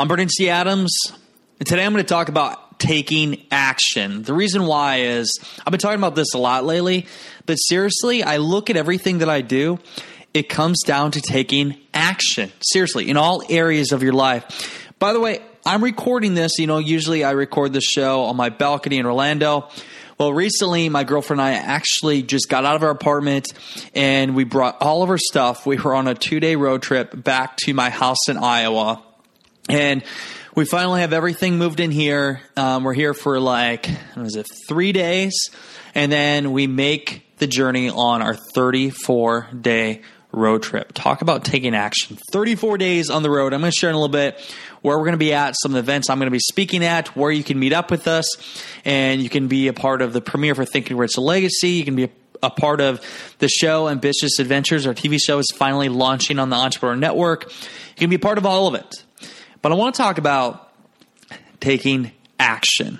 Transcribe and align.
I'm 0.00 0.08
Brandon 0.08 0.28
T. 0.34 0.48
Adams, 0.48 0.96
and 1.58 1.68
today 1.68 1.84
I'm 1.84 1.92
going 1.92 2.02
to 2.02 2.08
talk 2.08 2.30
about 2.30 2.80
taking 2.80 3.46
action. 3.50 4.22
The 4.22 4.32
reason 4.32 4.64
why 4.64 5.00
is 5.00 5.38
I've 5.58 5.70
been 5.72 5.78
talking 5.78 5.98
about 5.98 6.14
this 6.14 6.32
a 6.32 6.38
lot 6.38 6.64
lately, 6.64 7.06
but 7.44 7.56
seriously, 7.56 8.22
I 8.22 8.38
look 8.38 8.70
at 8.70 8.78
everything 8.78 9.18
that 9.18 9.28
I 9.28 9.42
do, 9.42 9.78
it 10.32 10.48
comes 10.48 10.84
down 10.86 11.10
to 11.10 11.20
taking 11.20 11.76
action. 11.92 12.50
Seriously, 12.62 13.10
in 13.10 13.18
all 13.18 13.42
areas 13.50 13.92
of 13.92 14.02
your 14.02 14.14
life. 14.14 14.90
By 14.98 15.12
the 15.12 15.20
way, 15.20 15.42
I'm 15.66 15.84
recording 15.84 16.32
this. 16.32 16.58
You 16.58 16.66
know, 16.66 16.78
usually 16.78 17.22
I 17.22 17.32
record 17.32 17.74
the 17.74 17.82
show 17.82 18.22
on 18.22 18.36
my 18.36 18.48
balcony 18.48 18.96
in 18.96 19.04
Orlando. 19.04 19.68
Well, 20.18 20.32
recently, 20.32 20.88
my 20.88 21.04
girlfriend 21.04 21.42
and 21.42 21.48
I 21.50 21.52
actually 21.56 22.22
just 22.22 22.48
got 22.48 22.64
out 22.64 22.74
of 22.74 22.82
our 22.82 22.90
apartment 22.90 23.48
and 23.94 24.34
we 24.34 24.44
brought 24.44 24.80
all 24.80 25.02
of 25.02 25.10
our 25.10 25.18
stuff. 25.18 25.66
We 25.66 25.76
were 25.76 25.94
on 25.94 26.08
a 26.08 26.14
two 26.14 26.40
day 26.40 26.56
road 26.56 26.80
trip 26.80 27.22
back 27.22 27.58
to 27.64 27.74
my 27.74 27.90
house 27.90 28.30
in 28.30 28.38
Iowa. 28.38 29.02
And 29.68 30.02
we 30.54 30.64
finally 30.64 31.00
have 31.00 31.12
everything 31.12 31.58
moved 31.58 31.80
in 31.80 31.90
here. 31.90 32.40
Um, 32.56 32.84
we're 32.84 32.94
here 32.94 33.14
for 33.14 33.38
like, 33.38 33.86
what 34.14 34.26
is 34.26 34.36
it, 34.36 34.46
three 34.68 34.92
days. 34.92 35.34
And 35.94 36.10
then 36.10 36.52
we 36.52 36.66
make 36.66 37.26
the 37.38 37.46
journey 37.46 37.88
on 37.88 38.22
our 38.22 38.34
34 38.34 39.48
day 39.60 40.02
road 40.32 40.62
trip. 40.62 40.92
Talk 40.92 41.22
about 41.22 41.44
taking 41.44 41.74
action. 41.74 42.18
34 42.32 42.78
days 42.78 43.10
on 43.10 43.22
the 43.22 43.30
road. 43.30 43.52
I'm 43.52 43.60
going 43.60 43.72
to 43.72 43.76
share 43.76 43.90
in 43.90 43.96
a 43.96 43.98
little 43.98 44.12
bit 44.12 44.40
where 44.82 44.96
we're 44.96 45.04
going 45.04 45.12
to 45.12 45.18
be 45.18 45.32
at, 45.34 45.54
some 45.60 45.72
of 45.72 45.74
the 45.74 45.80
events 45.80 46.08
I'm 46.08 46.18
going 46.18 46.26
to 46.26 46.32
be 46.32 46.38
speaking 46.38 46.84
at, 46.84 47.14
where 47.16 47.30
you 47.30 47.44
can 47.44 47.58
meet 47.58 47.72
up 47.72 47.90
with 47.90 48.08
us, 48.08 48.26
and 48.84 49.20
you 49.20 49.28
can 49.28 49.48
be 49.48 49.68
a 49.68 49.72
part 49.72 50.00
of 50.00 50.12
the 50.12 50.20
premiere 50.20 50.54
for 50.54 50.64
Thinking 50.64 50.96
Rich 50.96 51.18
Legacy. 51.18 51.70
You 51.70 51.84
can 51.84 51.96
be 51.96 52.04
a 52.04 52.10
a 52.42 52.50
part 52.50 52.80
of 52.80 53.04
the 53.38 53.48
show 53.48 53.88
Ambitious 53.88 54.38
Adventures. 54.38 54.86
Our 54.86 54.94
TV 54.94 55.18
show 55.20 55.38
is 55.38 55.46
finally 55.54 55.88
launching 55.88 56.38
on 56.38 56.50
the 56.50 56.56
Entrepreneur 56.56 56.96
Network. 56.96 57.44
You 57.50 57.96
can 57.96 58.10
be 58.10 58.16
a 58.16 58.20
part 58.20 58.38
of 58.38 58.46
all 58.46 58.66
of 58.66 58.74
it. 58.74 59.04
But 59.62 59.72
I 59.72 59.74
want 59.74 59.94
to 59.94 60.02
talk 60.02 60.18
about 60.18 60.72
taking 61.60 62.12
action. 62.38 62.98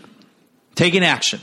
Taking 0.75 1.05
action. 1.05 1.41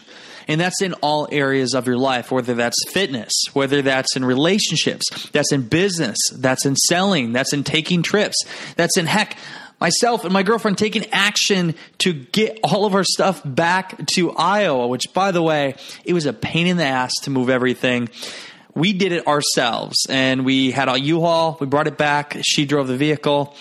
And 0.48 0.62
that's 0.62 0.82
in 0.82 0.94
all 0.96 1.28
areas 1.30 1.74
of 1.74 1.88
your 1.88 1.98
life, 1.98 2.32
whether 2.32 2.54
that's 2.54 2.78
fitness, 2.90 3.34
whether 3.54 3.82
that's 3.82 4.16
in 4.16 4.24
relationships, 4.24 5.30
that's 5.32 5.52
in 5.52 5.68
business, 5.68 6.18
that's 6.32 6.66
in 6.66 6.76
selling, 6.76 7.34
that's 7.34 7.52
in 7.52 7.66
taking 7.66 8.02
trips, 8.02 8.38
that's 8.78 8.98
in 8.98 9.08
heck, 9.08 9.38
myself 9.80 10.24
and 10.24 10.34
my 10.34 10.44
girlfriend 10.44 10.78
taking 10.78 11.06
action 11.12 11.76
to 12.00 12.14
get 12.14 12.60
all 12.64 12.86
of 12.86 12.96
our 12.96 13.04
stuff 13.04 13.42
back 13.44 14.06
to 14.14 14.32
Iowa, 14.32 14.88
which 14.88 15.14
by 15.14 15.32
the 15.32 15.42
way, 15.42 15.76
it 16.06 16.14
was 16.14 16.26
a 16.26 16.34
pain 16.34 16.68
in 16.68 16.78
the 16.78 16.86
ass 16.86 17.12
to 17.24 17.30
move 17.30 17.50
everything. 17.50 18.10
We 18.74 18.94
did 18.94 19.12
it 19.12 19.28
ourselves 19.28 20.06
and 20.10 20.46
we 20.46 20.72
had 20.72 20.88
a 20.88 21.00
U-Haul, 21.00 21.58
we 21.60 21.68
brought 21.68 21.88
it 21.88 21.98
back, 21.98 22.38
she 22.44 22.66
drove 22.66 22.88
the 22.88 22.98
vehicle 22.98 23.56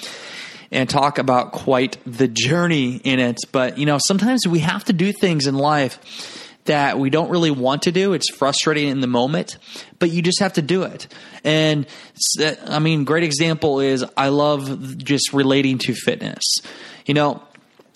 and 0.70 0.88
talk 0.88 1.18
about 1.18 1.52
quite 1.52 1.98
the 2.06 2.28
journey 2.28 2.96
in 2.96 3.20
it. 3.20 3.38
But, 3.52 3.78
you 3.78 3.86
know, 3.86 3.98
sometimes 3.98 4.46
we 4.46 4.60
have 4.60 4.84
to 4.84 4.92
do 4.92 5.12
things 5.12 5.46
in 5.46 5.54
life 5.54 6.42
that 6.64 6.98
we 6.98 7.10
don't 7.10 7.30
really 7.30 7.50
want 7.50 7.82
to 7.82 7.92
do. 7.92 8.12
It's 8.12 8.28
frustrating 8.30 8.88
in 8.88 9.00
the 9.00 9.06
moment, 9.06 9.58
but 9.98 10.10
you 10.10 10.20
just 10.20 10.40
have 10.40 10.54
to 10.54 10.62
do 10.62 10.82
it. 10.82 11.06
And 11.44 11.86
I 12.66 12.80
mean, 12.80 13.04
great 13.04 13.22
example 13.22 13.80
is 13.80 14.04
I 14.16 14.28
love 14.28 14.98
just 14.98 15.32
relating 15.32 15.78
to 15.78 15.94
fitness. 15.94 16.42
You 17.06 17.14
know, 17.14 17.42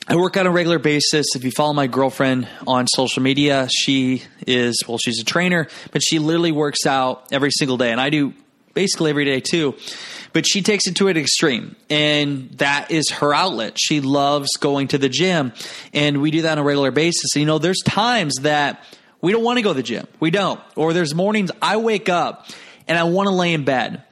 I 0.07 0.17
work 0.17 0.37
on 0.37 0.47
a 0.47 0.51
regular 0.51 0.79
basis. 0.79 1.27
If 1.35 1.45
you 1.45 1.51
follow 1.51 1.73
my 1.73 1.87
girlfriend 1.87 2.49
on 2.67 2.87
social 2.87 3.23
media, 3.23 3.69
she 3.71 4.23
is, 4.47 4.83
well, 4.89 4.99
she's 4.99 5.21
a 5.21 5.25
trainer, 5.25 5.69
but 5.93 6.03
she 6.03 6.19
literally 6.19 6.53
works 6.53 6.87
out 6.87 7.27
every 7.33 7.51
single 7.51 7.77
day. 7.77 7.93
And 7.93 8.01
I 8.01 8.11
do 8.11 8.35
basically 8.75 9.11
every 9.11 9.25
day 9.25 9.41
too. 9.41 9.75
But 10.33 10.47
she 10.47 10.63
takes 10.63 10.87
it 10.87 10.97
to 10.97 11.09
an 11.09 11.17
extreme, 11.17 11.75
and 11.89 12.51
that 12.59 12.93
is 12.93 13.11
her 13.11 13.35
outlet. 13.35 13.77
She 13.81 14.01
loves 14.01 14.49
going 14.61 14.89
to 14.89 14.99
the 14.99 15.09
gym, 15.09 15.53
and 15.93 16.23
we 16.23 16.31
do 16.31 16.43
that 16.43 16.53
on 16.53 16.59
a 16.59 16.63
regular 16.63 16.93
basis. 16.93 17.35
And, 17.35 17.41
you 17.41 17.47
know, 17.47 17.59
there's 17.59 17.81
times 17.85 18.37
that 18.43 18.85
we 19.21 19.33
don't 19.33 19.43
want 19.43 19.59
to 19.59 19.63
go 19.63 19.71
to 19.71 19.75
the 19.75 19.83
gym. 19.83 20.07
We 20.21 20.31
don't. 20.31 20.61
Or 20.77 20.93
there's 20.93 21.15
mornings 21.15 21.51
I 21.61 21.77
wake 21.79 22.09
up 22.09 22.47
and 22.87 22.99
I 22.99 23.05
want 23.05 23.27
to 23.27 23.35
lay 23.35 23.53
in 23.53 23.65
bed. 23.65 24.05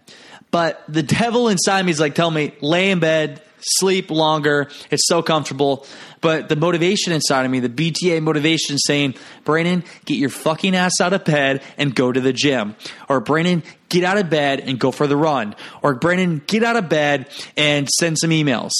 But 0.50 0.82
the 0.88 1.02
devil 1.02 1.48
inside 1.48 1.84
me 1.84 1.92
is 1.92 2.00
like, 2.00 2.14
tell 2.14 2.30
me, 2.30 2.52
lay 2.60 2.90
in 2.90 3.00
bed, 3.00 3.42
sleep 3.60 4.10
longer. 4.10 4.68
It's 4.90 5.06
so 5.06 5.22
comfortable. 5.22 5.86
But 6.20 6.48
the 6.48 6.56
motivation 6.56 7.12
inside 7.12 7.44
of 7.44 7.50
me, 7.50 7.60
the 7.60 7.68
BTA 7.68 8.22
motivation 8.22 8.78
saying, 8.78 9.14
Brandon, 9.44 9.84
get 10.04 10.16
your 10.16 10.30
fucking 10.30 10.74
ass 10.74 11.00
out 11.00 11.12
of 11.12 11.24
bed 11.24 11.62
and 11.76 11.94
go 11.94 12.10
to 12.10 12.20
the 12.20 12.32
gym. 12.32 12.74
Or 13.08 13.20
Brandon, 13.20 13.62
get 13.88 14.04
out 14.04 14.18
of 14.18 14.28
bed 14.28 14.60
and 14.60 14.78
go 14.78 14.90
for 14.90 15.06
the 15.06 15.16
run. 15.16 15.54
Or 15.82 15.94
Brandon, 15.94 16.42
get 16.46 16.64
out 16.64 16.76
of 16.76 16.88
bed 16.88 17.28
and 17.56 17.88
send 17.88 18.18
some 18.18 18.30
emails. 18.30 18.72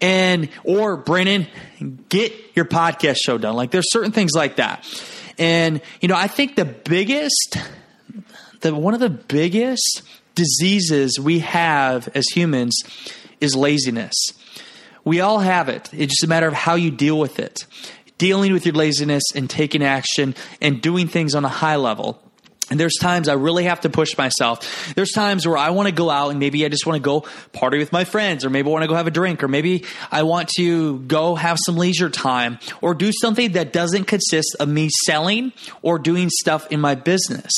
And, 0.00 0.48
or 0.64 0.96
Brandon, 0.96 1.48
get 2.08 2.32
your 2.54 2.64
podcast 2.64 3.18
show 3.22 3.38
done. 3.38 3.56
Like 3.56 3.70
there's 3.70 3.90
certain 3.92 4.12
things 4.12 4.32
like 4.34 4.56
that. 4.56 4.84
And, 5.38 5.80
you 6.00 6.08
know, 6.08 6.16
I 6.16 6.28
think 6.28 6.56
the 6.56 6.64
biggest, 6.64 7.58
the, 8.60 8.74
one 8.74 8.94
of 8.94 9.00
the 9.00 9.10
biggest 9.10 10.02
diseases 10.34 11.18
we 11.18 11.40
have 11.40 12.08
as 12.14 12.26
humans 12.28 12.76
is 13.40 13.56
laziness. 13.56 14.14
We 15.04 15.20
all 15.20 15.38
have 15.38 15.68
it. 15.68 15.88
It's 15.92 16.14
just 16.14 16.24
a 16.24 16.28
matter 16.28 16.48
of 16.48 16.54
how 16.54 16.74
you 16.74 16.90
deal 16.90 17.18
with 17.18 17.38
it. 17.38 17.66
Dealing 18.18 18.52
with 18.52 18.66
your 18.66 18.74
laziness 18.74 19.22
and 19.34 19.48
taking 19.48 19.84
action 19.84 20.34
and 20.60 20.80
doing 20.80 21.06
things 21.06 21.34
on 21.34 21.44
a 21.44 21.48
high 21.48 21.76
level. 21.76 22.22
And 22.68 22.80
there's 22.80 22.96
times 23.00 23.28
I 23.28 23.34
really 23.34 23.64
have 23.64 23.82
to 23.82 23.90
push 23.90 24.18
myself. 24.18 24.94
There's 24.94 25.12
times 25.12 25.46
where 25.46 25.56
I 25.56 25.70
want 25.70 25.88
to 25.88 25.94
go 25.94 26.10
out 26.10 26.30
and 26.30 26.40
maybe 26.40 26.64
I 26.64 26.68
just 26.68 26.84
want 26.84 26.96
to 26.96 27.02
go 27.02 27.20
party 27.52 27.78
with 27.78 27.92
my 27.92 28.04
friends, 28.04 28.44
or 28.44 28.50
maybe 28.50 28.68
I 28.68 28.72
want 28.72 28.82
to 28.82 28.88
go 28.88 28.94
have 28.94 29.06
a 29.06 29.12
drink, 29.12 29.44
or 29.44 29.48
maybe 29.48 29.84
I 30.10 30.24
want 30.24 30.48
to 30.56 30.98
go 31.00 31.36
have 31.36 31.58
some 31.64 31.76
leisure 31.76 32.10
time, 32.10 32.58
or 32.80 32.94
do 32.94 33.12
something 33.12 33.52
that 33.52 33.72
doesn't 33.72 34.04
consist 34.04 34.56
of 34.58 34.68
me 34.68 34.88
selling 35.04 35.52
or 35.82 35.98
doing 35.98 36.28
stuff 36.28 36.66
in 36.72 36.80
my 36.80 36.96
business. 36.96 37.52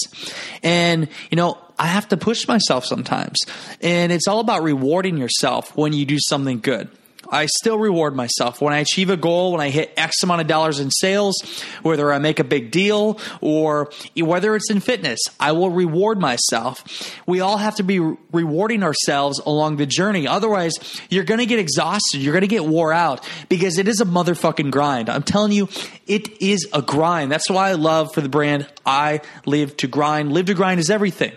And, 0.62 1.08
you 1.30 1.36
know, 1.36 1.58
I 1.78 1.86
have 1.86 2.08
to 2.08 2.16
push 2.16 2.46
myself 2.46 2.84
sometimes. 2.84 3.38
And 3.80 4.12
it's 4.12 4.28
all 4.28 4.40
about 4.40 4.62
rewarding 4.62 5.16
yourself 5.16 5.74
when 5.76 5.92
you 5.92 6.04
do 6.04 6.18
something 6.18 6.60
good. 6.60 6.90
I 7.30 7.46
still 7.46 7.78
reward 7.78 8.16
myself 8.16 8.60
when 8.60 8.72
I 8.72 8.78
achieve 8.78 9.10
a 9.10 9.16
goal, 9.16 9.52
when 9.52 9.60
I 9.60 9.70
hit 9.70 9.92
X 9.96 10.22
amount 10.22 10.40
of 10.40 10.46
dollars 10.46 10.80
in 10.80 10.90
sales, 10.90 11.36
whether 11.82 12.12
I 12.12 12.18
make 12.18 12.38
a 12.38 12.44
big 12.44 12.70
deal 12.70 13.18
or 13.40 13.90
whether 14.16 14.56
it's 14.56 14.70
in 14.70 14.80
fitness, 14.80 15.20
I 15.38 15.52
will 15.52 15.70
reward 15.70 16.18
myself. 16.18 16.82
We 17.26 17.40
all 17.40 17.58
have 17.58 17.76
to 17.76 17.82
be 17.82 17.98
rewarding 17.98 18.82
ourselves 18.82 19.40
along 19.40 19.76
the 19.76 19.86
journey. 19.86 20.26
Otherwise, 20.26 20.72
you're 21.10 21.24
going 21.24 21.40
to 21.40 21.46
get 21.46 21.58
exhausted. 21.58 22.20
You're 22.20 22.32
going 22.32 22.42
to 22.42 22.48
get 22.48 22.64
wore 22.64 22.92
out 22.92 23.26
because 23.48 23.78
it 23.78 23.88
is 23.88 24.00
a 24.00 24.04
motherfucking 24.04 24.70
grind. 24.70 25.08
I'm 25.10 25.22
telling 25.22 25.52
you, 25.52 25.68
it 26.06 26.40
is 26.40 26.66
a 26.72 26.82
grind. 26.82 27.30
That's 27.30 27.50
why 27.50 27.68
I 27.70 27.72
love 27.74 28.14
for 28.14 28.20
the 28.20 28.28
brand 28.28 28.66
I 28.86 29.20
live 29.44 29.76
to 29.78 29.86
grind. 29.86 30.32
Live 30.32 30.46
to 30.46 30.54
grind 30.54 30.80
is 30.80 30.90
everything. 30.90 31.32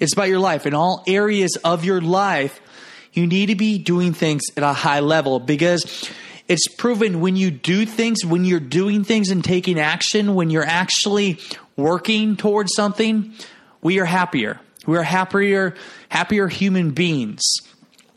It's 0.00 0.12
about 0.12 0.28
your 0.28 0.40
life. 0.40 0.66
In 0.66 0.74
all 0.74 1.04
areas 1.06 1.56
of 1.64 1.84
your 1.84 2.00
life, 2.00 2.60
you 3.16 3.26
need 3.26 3.46
to 3.46 3.54
be 3.54 3.78
doing 3.78 4.12
things 4.12 4.42
at 4.56 4.62
a 4.62 4.72
high 4.72 5.00
level 5.00 5.40
because 5.40 6.10
it's 6.48 6.68
proven 6.68 7.20
when 7.20 7.36
you 7.36 7.50
do 7.50 7.86
things, 7.86 8.24
when 8.24 8.44
you're 8.44 8.60
doing 8.60 9.04
things 9.04 9.30
and 9.30 9.42
taking 9.42 9.78
action, 9.78 10.34
when 10.34 10.50
you're 10.50 10.66
actually 10.66 11.38
working 11.76 12.36
towards 12.36 12.74
something, 12.74 13.32
we 13.80 13.98
are 13.98 14.04
happier. 14.04 14.60
We 14.86 14.98
are 14.98 15.02
happier, 15.02 15.74
happier 16.10 16.48
human 16.48 16.90
beings 16.90 17.40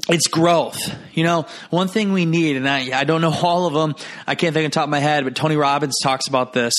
it's 0.09 0.27
growth. 0.27 0.79
You 1.13 1.23
know, 1.23 1.45
one 1.69 1.87
thing 1.87 2.13
we 2.13 2.25
need, 2.25 2.55
and 2.55 2.67
I, 2.67 2.97
I 2.97 3.03
don't 3.03 3.21
know 3.21 3.33
all 3.43 3.65
of 3.65 3.73
them, 3.73 3.95
I 4.25 4.35
can't 4.35 4.53
think 4.53 4.65
on 4.65 4.71
top 4.71 4.85
of 4.85 4.89
my 4.89 4.99
head, 4.99 5.23
but 5.23 5.35
Tony 5.35 5.55
Robbins 5.57 5.97
talks 6.01 6.27
about 6.27 6.53
this. 6.53 6.73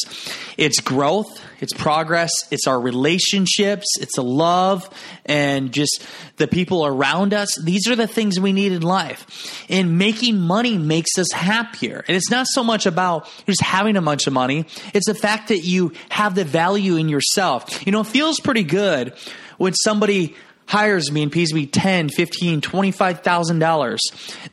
It's 0.57 0.81
growth, 0.81 1.27
it's 1.61 1.73
progress, 1.73 2.31
it's 2.51 2.67
our 2.67 2.81
relationships, 2.81 3.87
it's 4.01 4.17
a 4.17 4.23
love, 4.23 4.89
and 5.27 5.73
just 5.73 6.05
the 6.37 6.49
people 6.49 6.87
around 6.87 7.35
us. 7.35 7.49
These 7.63 7.89
are 7.89 7.97
the 7.97 8.07
things 8.07 8.41
we 8.41 8.53
need 8.53 8.73
in 8.73 8.83
life. 8.83 9.67
And 9.69 9.99
making 9.99 10.39
money 10.39 10.79
makes 10.79 11.19
us 11.19 11.31
happier. 11.33 12.05
And 12.09 12.17
it's 12.17 12.31
not 12.31 12.47
so 12.47 12.65
much 12.65 12.87
about 12.87 13.29
just 13.47 13.63
having 13.63 13.97
a 13.97 14.03
bunch 14.03 14.27
of 14.27 14.33
money, 14.33 14.65
it's 14.95 15.07
the 15.07 15.15
fact 15.15 15.49
that 15.49 15.59
you 15.59 15.93
have 16.09 16.35
the 16.35 16.45
value 16.45 16.97
in 16.97 17.09
yourself. 17.09 17.85
You 17.87 17.93
know, 17.93 18.01
it 18.01 18.07
feels 18.07 18.41
pretty 18.41 18.65
good 18.65 19.13
when 19.59 19.75
somebody 19.75 20.35
hires 20.69 21.11
me 21.11 21.25
and 21.25 21.33
pays 21.33 21.53
me 21.53 21.67
ten, 21.67 22.09
fifteen, 22.09 22.61
twenty-five 22.61 23.21
thousand 23.21 23.59
dollars. 23.59 24.01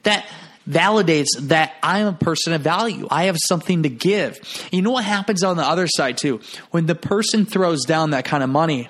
That 0.04 0.26
validates 0.68 1.28
that 1.42 1.76
I'm 1.84 2.08
a 2.08 2.14
person 2.14 2.54
of 2.54 2.62
value. 2.62 3.08
I 3.12 3.26
have 3.26 3.38
something 3.48 3.84
to 3.84 3.90
give. 3.90 4.40
You 4.72 4.82
know 4.82 4.92
what 4.92 5.04
happens 5.04 5.44
on 5.44 5.58
the 5.58 5.64
other 5.64 5.88
side 5.88 6.18
too? 6.18 6.42
When 6.72 6.88
the 6.88 6.96
person 6.96 7.46
throws 7.46 7.84
down 7.86 8.12
that 8.12 8.26
kind 8.26 8.44
of 8.44 8.50
money, 8.50 8.90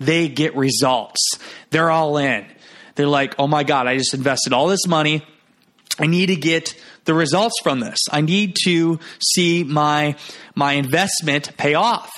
they 0.00 0.28
get 0.28 0.56
results. 0.56 1.20
They're 1.70 1.90
all 1.90 2.16
in. 2.16 2.44
They're 2.96 3.06
like, 3.06 3.34
oh 3.38 3.46
my 3.46 3.62
God, 3.62 3.86
I 3.86 3.98
just 3.98 4.14
invested 4.14 4.52
all 4.52 4.66
this 4.66 4.86
money. 4.86 5.24
I 5.98 6.06
need 6.06 6.26
to 6.26 6.36
get 6.36 6.74
the 7.04 7.14
results 7.14 7.54
from 7.62 7.80
this. 7.80 7.98
I 8.10 8.20
need 8.20 8.56
to 8.64 8.98
see 9.20 9.64
my 9.64 10.16
my 10.54 10.72
investment 10.72 11.56
pay 11.56 11.74
off. 11.74 12.10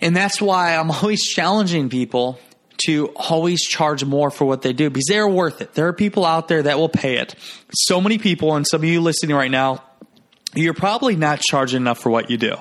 And 0.00 0.14
that's 0.14 0.40
why 0.40 0.76
I'm 0.76 0.90
always 0.90 1.22
challenging 1.22 1.88
people 1.88 2.38
to 2.86 3.08
always 3.16 3.60
charge 3.62 4.04
more 4.04 4.30
for 4.30 4.44
what 4.44 4.62
they 4.62 4.72
do 4.72 4.90
because 4.90 5.06
they're 5.08 5.28
worth 5.28 5.60
it. 5.60 5.74
There 5.74 5.88
are 5.88 5.92
people 5.92 6.24
out 6.24 6.48
there 6.48 6.62
that 6.62 6.78
will 6.78 6.88
pay 6.88 7.18
it. 7.18 7.34
So 7.72 8.00
many 8.00 8.18
people, 8.18 8.54
and 8.54 8.66
some 8.66 8.80
of 8.80 8.84
you 8.84 9.00
listening 9.00 9.36
right 9.36 9.50
now, 9.50 9.82
you're 10.54 10.74
probably 10.74 11.16
not 11.16 11.40
charging 11.40 11.78
enough 11.78 11.98
for 11.98 12.10
what 12.10 12.30
you 12.30 12.36
do. 12.36 12.56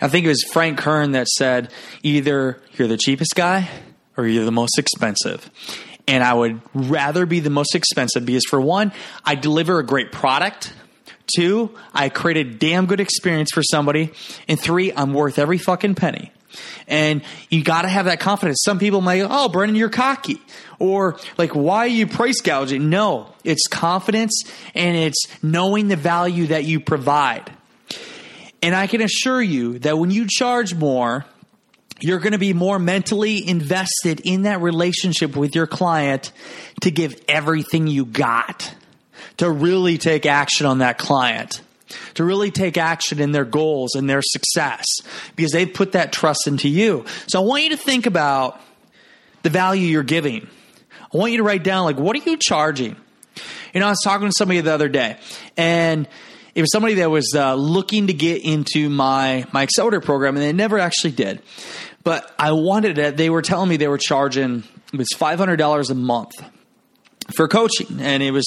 I 0.00 0.08
think 0.08 0.24
it 0.26 0.28
was 0.28 0.42
Frank 0.42 0.78
Kern 0.78 1.12
that 1.12 1.28
said 1.28 1.72
either 2.02 2.60
you're 2.74 2.88
the 2.88 2.96
cheapest 2.96 3.34
guy 3.34 3.68
or 4.16 4.26
you're 4.26 4.44
the 4.44 4.50
most 4.52 4.78
expensive. 4.78 5.48
And 6.08 6.24
I 6.24 6.34
would 6.34 6.60
rather 6.74 7.26
be 7.26 7.40
the 7.40 7.50
most 7.50 7.76
expensive 7.76 8.26
because, 8.26 8.44
for 8.44 8.60
one, 8.60 8.92
I 9.24 9.36
deliver 9.36 9.78
a 9.78 9.86
great 9.86 10.10
product. 10.10 10.72
Two, 11.36 11.70
I 11.94 12.08
create 12.08 12.36
a 12.36 12.44
damn 12.44 12.86
good 12.86 12.98
experience 12.98 13.50
for 13.52 13.62
somebody. 13.62 14.12
And 14.48 14.58
three, 14.58 14.92
I'm 14.92 15.14
worth 15.14 15.38
every 15.38 15.58
fucking 15.58 15.94
penny. 15.94 16.32
And 16.86 17.22
you 17.48 17.62
got 17.62 17.82
to 17.82 17.88
have 17.88 18.06
that 18.06 18.20
confidence. 18.20 18.62
Some 18.64 18.78
people 18.78 19.00
might, 19.00 19.22
oh, 19.28 19.48
Brandon, 19.48 19.76
you're 19.76 19.88
cocky. 19.88 20.40
Or 20.78 21.18
like, 21.38 21.54
why 21.54 21.78
are 21.78 21.86
you 21.86 22.06
price 22.06 22.40
gouging? 22.40 22.90
No, 22.90 23.32
it's 23.44 23.66
confidence 23.68 24.44
and 24.74 24.96
it's 24.96 25.26
knowing 25.42 25.88
the 25.88 25.96
value 25.96 26.48
that 26.48 26.64
you 26.64 26.80
provide. 26.80 27.50
And 28.62 28.74
I 28.74 28.86
can 28.86 29.00
assure 29.00 29.42
you 29.42 29.78
that 29.80 29.98
when 29.98 30.10
you 30.10 30.26
charge 30.28 30.74
more, 30.74 31.24
you're 32.00 32.18
going 32.18 32.32
to 32.32 32.38
be 32.38 32.52
more 32.52 32.78
mentally 32.78 33.46
invested 33.48 34.20
in 34.24 34.42
that 34.42 34.60
relationship 34.60 35.36
with 35.36 35.54
your 35.54 35.66
client 35.66 36.32
to 36.80 36.90
give 36.90 37.20
everything 37.28 37.86
you 37.86 38.04
got, 38.04 38.74
to 39.36 39.50
really 39.50 39.98
take 39.98 40.26
action 40.26 40.66
on 40.66 40.78
that 40.78 40.98
client 40.98 41.60
to 42.14 42.24
really 42.24 42.50
take 42.50 42.76
action 42.76 43.20
in 43.20 43.32
their 43.32 43.44
goals 43.44 43.94
and 43.94 44.08
their 44.08 44.22
success 44.22 44.84
because 45.36 45.52
they've 45.52 45.72
put 45.72 45.92
that 45.92 46.12
trust 46.12 46.46
into 46.46 46.68
you. 46.68 47.04
So 47.26 47.40
I 47.40 47.44
want 47.44 47.64
you 47.64 47.70
to 47.70 47.76
think 47.76 48.06
about 48.06 48.60
the 49.42 49.50
value 49.50 49.86
you're 49.86 50.02
giving. 50.02 50.48
I 51.12 51.16
want 51.16 51.32
you 51.32 51.38
to 51.38 51.44
write 51.44 51.62
down, 51.64 51.84
like, 51.84 51.98
what 51.98 52.16
are 52.16 52.30
you 52.30 52.36
charging? 52.36 52.96
You 53.74 53.80
know, 53.80 53.86
I 53.86 53.90
was 53.90 54.00
talking 54.04 54.28
to 54.28 54.34
somebody 54.36 54.60
the 54.60 54.72
other 54.72 54.88
day, 54.88 55.16
and 55.56 56.06
it 56.54 56.60
was 56.60 56.70
somebody 56.70 56.94
that 56.94 57.10
was 57.10 57.32
uh, 57.34 57.54
looking 57.54 58.08
to 58.08 58.12
get 58.12 58.44
into 58.44 58.90
my 58.90 59.46
my 59.52 59.62
accelerator 59.62 60.00
program, 60.00 60.36
and 60.36 60.44
they 60.44 60.52
never 60.52 60.78
actually 60.78 61.12
did. 61.12 61.40
But 62.04 62.30
I 62.38 62.52
wanted 62.52 62.98
it. 62.98 63.16
They 63.16 63.30
were 63.30 63.42
telling 63.42 63.68
me 63.68 63.76
they 63.76 63.88
were 63.88 63.98
charging 63.98 64.64
it 64.92 64.98
was 64.98 65.08
five 65.16 65.38
hundred 65.38 65.56
dollars 65.56 65.88
a 65.88 65.94
month 65.94 66.32
for 67.36 67.48
coaching, 67.48 68.00
and 68.00 68.22
it 68.22 68.30
was 68.30 68.46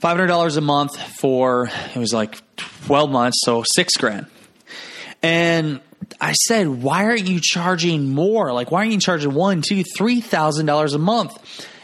five 0.00 0.16
hundred 0.16 0.28
dollars 0.28 0.56
a 0.56 0.60
month 0.60 1.00
for 1.20 1.68
it 1.94 1.96
was 1.96 2.12
like 2.12 2.40
twelve 2.56 3.10
months, 3.10 3.38
so 3.42 3.64
six 3.74 3.96
grand. 3.96 4.26
And 5.22 5.80
I 6.20 6.32
said, 6.32 6.68
why 6.68 7.04
aren't 7.04 7.26
you 7.26 7.40
charging 7.42 8.14
more? 8.14 8.52
Like, 8.52 8.70
why 8.70 8.80
aren't 8.80 8.92
you 8.92 9.00
charging 9.00 9.32
one, 9.32 9.62
two, 9.62 9.82
three 9.82 10.20
thousand 10.20 10.66
dollars 10.66 10.94
a 10.94 10.98
month? 10.98 11.36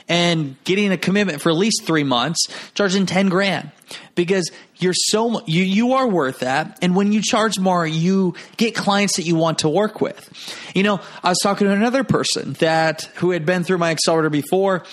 And 0.09 0.57
getting 0.65 0.91
a 0.91 0.99
commitment 0.99 1.41
for 1.41 1.51
at 1.51 1.57
least 1.57 1.85
three 1.85 2.03
months, 2.03 2.49
charging 2.75 3.07
ten 3.07 3.29
grand 3.29 3.71
because 4.17 4.51
you're 4.77 4.93
so 4.95 5.43
you 5.47 5.63
you 5.63 5.93
are 5.93 6.09
worth 6.09 6.41
that. 6.41 6.79
And 6.83 6.97
when 6.97 7.13
you 7.13 7.23
charge 7.23 7.59
more, 7.59 7.87
you 7.87 8.35
get 8.57 8.75
clients 8.75 9.17
that 9.17 9.23
you 9.23 9.37
want 9.37 9.61
to 9.61 9.69
work 9.69 10.01
with. 10.01 10.29
You 10.75 10.83
know, 10.83 11.01
I 11.23 11.29
was 11.29 11.39
talking 11.43 11.69
to 11.69 11.73
another 11.73 12.03
person 12.03 12.55
that 12.55 13.05
who 13.17 13.31
had 13.31 13.47
been 13.47 13.63
through 13.63 13.79
my 13.79 13.91
accelerator 13.91 14.31
before, 14.31 14.85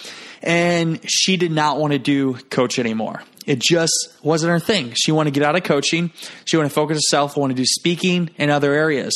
and 0.47 1.01
she 1.03 1.35
did 1.35 1.51
not 1.51 1.77
want 1.77 1.91
to 1.91 1.99
do 1.99 2.35
coach 2.35 2.79
anymore. 2.79 3.21
It 3.45 3.59
just 3.59 4.15
wasn't 4.23 4.51
her 4.51 4.59
thing. 4.59 4.93
She 4.95 5.11
wanted 5.11 5.33
to 5.33 5.39
get 5.39 5.47
out 5.47 5.57
of 5.57 5.63
coaching. 5.63 6.11
She 6.45 6.55
wanted 6.55 6.69
to 6.69 6.75
focus 6.75 6.97
herself, 6.97 7.35
wanted 7.35 7.57
to 7.57 7.63
do 7.63 7.65
speaking 7.65 8.29
and 8.37 8.49
other 8.49 8.73
areas. 8.73 9.13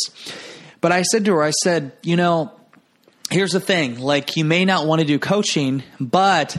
But 0.82 0.92
I 0.92 1.04
said 1.04 1.24
to 1.26 1.34
her, 1.36 1.44
I 1.44 1.52
said, 1.52 1.94
you 2.04 2.18
know, 2.18 2.52
here's 3.30 3.52
the 3.54 3.62
thing. 3.62 4.00
Like, 4.00 4.36
you 4.36 4.44
may 4.44 4.66
not 4.66 4.86
want 4.88 5.00
to 5.00 5.08
do 5.08 5.20
coaching, 5.20 5.84
but 6.02 6.58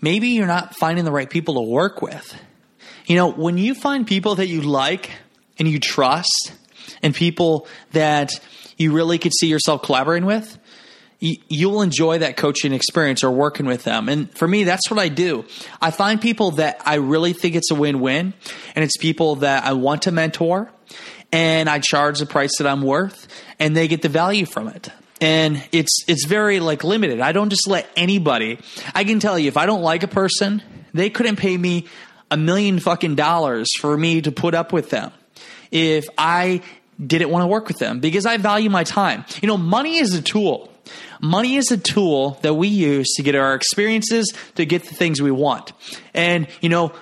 maybe 0.00 0.28
you're 0.28 0.46
not 0.46 0.74
finding 0.76 1.04
the 1.04 1.12
right 1.12 1.28
people 1.28 1.54
to 1.54 1.62
work 1.70 2.00
with. 2.00 2.34
You 3.04 3.16
know, 3.16 3.30
when 3.30 3.58
you 3.58 3.74
find 3.74 4.06
people 4.06 4.36
that 4.36 4.46
you 4.46 4.62
like 4.62 5.10
and 5.58 5.68
you 5.68 5.78
trust 5.78 6.54
and 7.02 7.14
people 7.14 7.66
that 7.92 8.32
you 8.78 8.92
really 8.92 9.18
could 9.18 9.32
see 9.34 9.48
yourself 9.48 9.82
collaborating 9.82 10.26
with, 10.26 10.58
you'll 11.20 11.82
enjoy 11.82 12.18
that 12.18 12.36
coaching 12.36 12.72
experience 12.72 13.22
or 13.22 13.30
working 13.30 13.66
with 13.66 13.84
them. 13.84 14.08
And 14.08 14.30
for 14.36 14.48
me, 14.48 14.64
that's 14.64 14.90
what 14.90 14.98
I 14.98 15.08
do. 15.08 15.44
I 15.80 15.90
find 15.90 16.20
people 16.20 16.52
that 16.52 16.80
I 16.86 16.96
really 16.96 17.34
think 17.34 17.54
it's 17.54 17.70
a 17.70 17.74
win 17.74 18.00
win, 18.00 18.32
and 18.74 18.82
it's 18.82 18.96
people 18.96 19.36
that 19.36 19.64
I 19.64 19.74
want 19.74 20.02
to 20.02 20.12
mentor, 20.12 20.70
and 21.30 21.68
I 21.68 21.78
charge 21.78 22.18
the 22.18 22.26
price 22.26 22.56
that 22.58 22.66
I'm 22.66 22.82
worth, 22.82 23.28
and 23.58 23.76
they 23.76 23.86
get 23.86 24.02
the 24.02 24.08
value 24.08 24.46
from 24.46 24.68
it. 24.68 24.90
And 25.20 25.62
it's 25.70 26.04
it's 26.08 26.24
very 26.24 26.60
like 26.60 26.82
limited. 26.82 27.20
I 27.20 27.32
don't 27.32 27.50
just 27.50 27.68
let 27.68 27.86
anybody. 27.94 28.58
I 28.94 29.04
can 29.04 29.20
tell 29.20 29.38
you 29.38 29.48
if 29.48 29.58
I 29.58 29.66
don't 29.66 29.82
like 29.82 30.02
a 30.02 30.08
person, 30.08 30.62
they 30.94 31.10
couldn't 31.10 31.36
pay 31.36 31.56
me 31.56 31.86
a 32.30 32.38
million 32.38 32.78
fucking 32.78 33.16
dollars 33.16 33.68
for 33.78 33.94
me 33.96 34.22
to 34.22 34.32
put 34.32 34.54
up 34.54 34.72
with 34.72 34.88
them. 34.88 35.12
If 35.70 36.06
I 36.16 36.62
didn't 37.04 37.30
want 37.30 37.42
to 37.42 37.46
work 37.46 37.68
with 37.68 37.78
them 37.78 38.00
because 38.00 38.26
I 38.26 38.36
value 38.36 38.70
my 38.70 38.84
time. 38.84 39.24
You 39.40 39.48
know, 39.48 39.56
money 39.56 39.98
is 39.98 40.14
a 40.14 40.22
tool. 40.22 40.70
Money 41.20 41.56
is 41.56 41.70
a 41.70 41.76
tool 41.76 42.38
that 42.42 42.54
we 42.54 42.68
use 42.68 43.14
to 43.16 43.22
get 43.22 43.34
our 43.34 43.54
experiences, 43.54 44.32
to 44.54 44.64
get 44.64 44.84
the 44.84 44.94
things 44.94 45.20
we 45.20 45.30
want. 45.30 45.72
And, 46.14 46.48
you 46.60 46.68
know, 46.68 46.92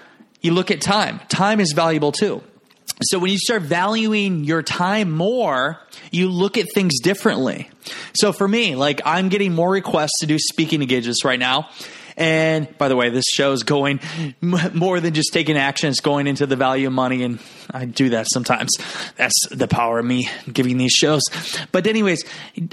you 0.40 0.52
look 0.52 0.70
at 0.70 0.80
time, 0.80 1.20
time 1.28 1.60
is 1.60 1.72
valuable 1.72 2.12
too. 2.12 2.42
So 3.02 3.20
when 3.20 3.30
you 3.30 3.38
start 3.38 3.62
valuing 3.62 4.42
your 4.42 4.62
time 4.62 5.12
more, 5.12 5.80
you 6.10 6.28
look 6.28 6.58
at 6.58 6.66
things 6.74 6.98
differently. 7.00 7.70
So 8.14 8.32
for 8.32 8.48
me, 8.48 8.74
like 8.74 9.00
I'm 9.04 9.28
getting 9.28 9.54
more 9.54 9.70
requests 9.70 10.18
to 10.20 10.26
do 10.26 10.36
speaking 10.38 10.82
engagements 10.82 11.24
right 11.24 11.38
now. 11.38 11.68
And 12.18 12.76
by 12.76 12.88
the 12.88 12.96
way, 12.96 13.10
this 13.10 13.24
show 13.32 13.52
is 13.52 13.62
going 13.62 14.00
more 14.40 14.98
than 15.00 15.14
just 15.14 15.32
taking 15.32 15.56
action. 15.56 15.88
It's 15.88 16.00
going 16.00 16.26
into 16.26 16.46
the 16.46 16.56
value 16.56 16.88
of 16.88 16.92
money. 16.92 17.22
And 17.22 17.38
I 17.70 17.84
do 17.84 18.10
that 18.10 18.26
sometimes. 18.32 18.70
That's 19.16 19.36
the 19.50 19.68
power 19.68 20.00
of 20.00 20.04
me 20.04 20.28
giving 20.52 20.78
these 20.78 20.92
shows. 20.92 21.22
But 21.70 21.86
anyways, 21.86 22.24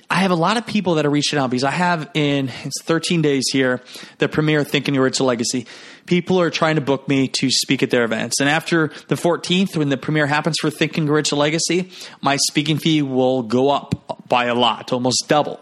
I 0.10 0.16
have 0.16 0.32
a 0.32 0.36
lot 0.36 0.58
of 0.58 0.66
people 0.66 0.96
that 0.96 1.06
are 1.06 1.12
reaching 1.12 1.38
out 1.38 1.52
because 1.52 1.64
I 1.64 1.72
have 1.72 2.10
in 2.16 2.50
it's 2.64 2.82
13 2.84 3.22
days 3.22 3.46
here 3.52 3.82
the 4.18 4.28
premiere 4.28 4.64
Think 4.64 4.88
and 4.88 4.98
Grow 4.98 5.04
Rich 5.04 5.22
Legacy 5.22 5.68
people 6.06 6.40
are 6.40 6.50
trying 6.50 6.76
to 6.76 6.82
book 6.82 7.08
me 7.08 7.28
to 7.28 7.50
speak 7.50 7.84
at 7.84 7.90
their 7.90 8.04
events. 8.04 8.40
And 8.40 8.50
after 8.50 8.92
the 9.08 9.16
14th, 9.16 9.76
when 9.76 9.90
the 9.90 9.98
premiere 9.98 10.28
happens 10.28 10.58
for 10.60 10.70
Think 10.70 10.98
and 10.98 11.08
Grow 11.08 11.16
Rich 11.16 11.34
Legacy, 11.34 11.90
my 12.22 12.38
speaking 12.48 12.78
fee 12.78 13.02
will 13.02 13.44
go 13.44 13.70
up 13.70 14.28
by 14.28 14.46
a 14.46 14.56
lot, 14.56 14.92
almost 14.92 15.26
double. 15.28 15.60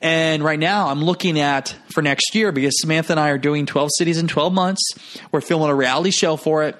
And 0.00 0.42
right 0.42 0.58
now, 0.58 0.88
I'm 0.88 1.02
looking 1.02 1.38
at 1.38 1.76
for 1.92 2.00
next 2.00 2.34
year 2.34 2.52
because 2.52 2.80
Samantha 2.80 3.12
and 3.12 3.20
I 3.20 3.30
are 3.30 3.38
doing 3.38 3.66
12 3.66 3.90
cities 3.96 4.18
in 4.18 4.28
12 4.28 4.52
months. 4.52 4.80
We're 5.30 5.42
filming 5.42 5.68
a 5.68 5.74
reality 5.74 6.10
show 6.10 6.36
for 6.36 6.64
it, 6.64 6.76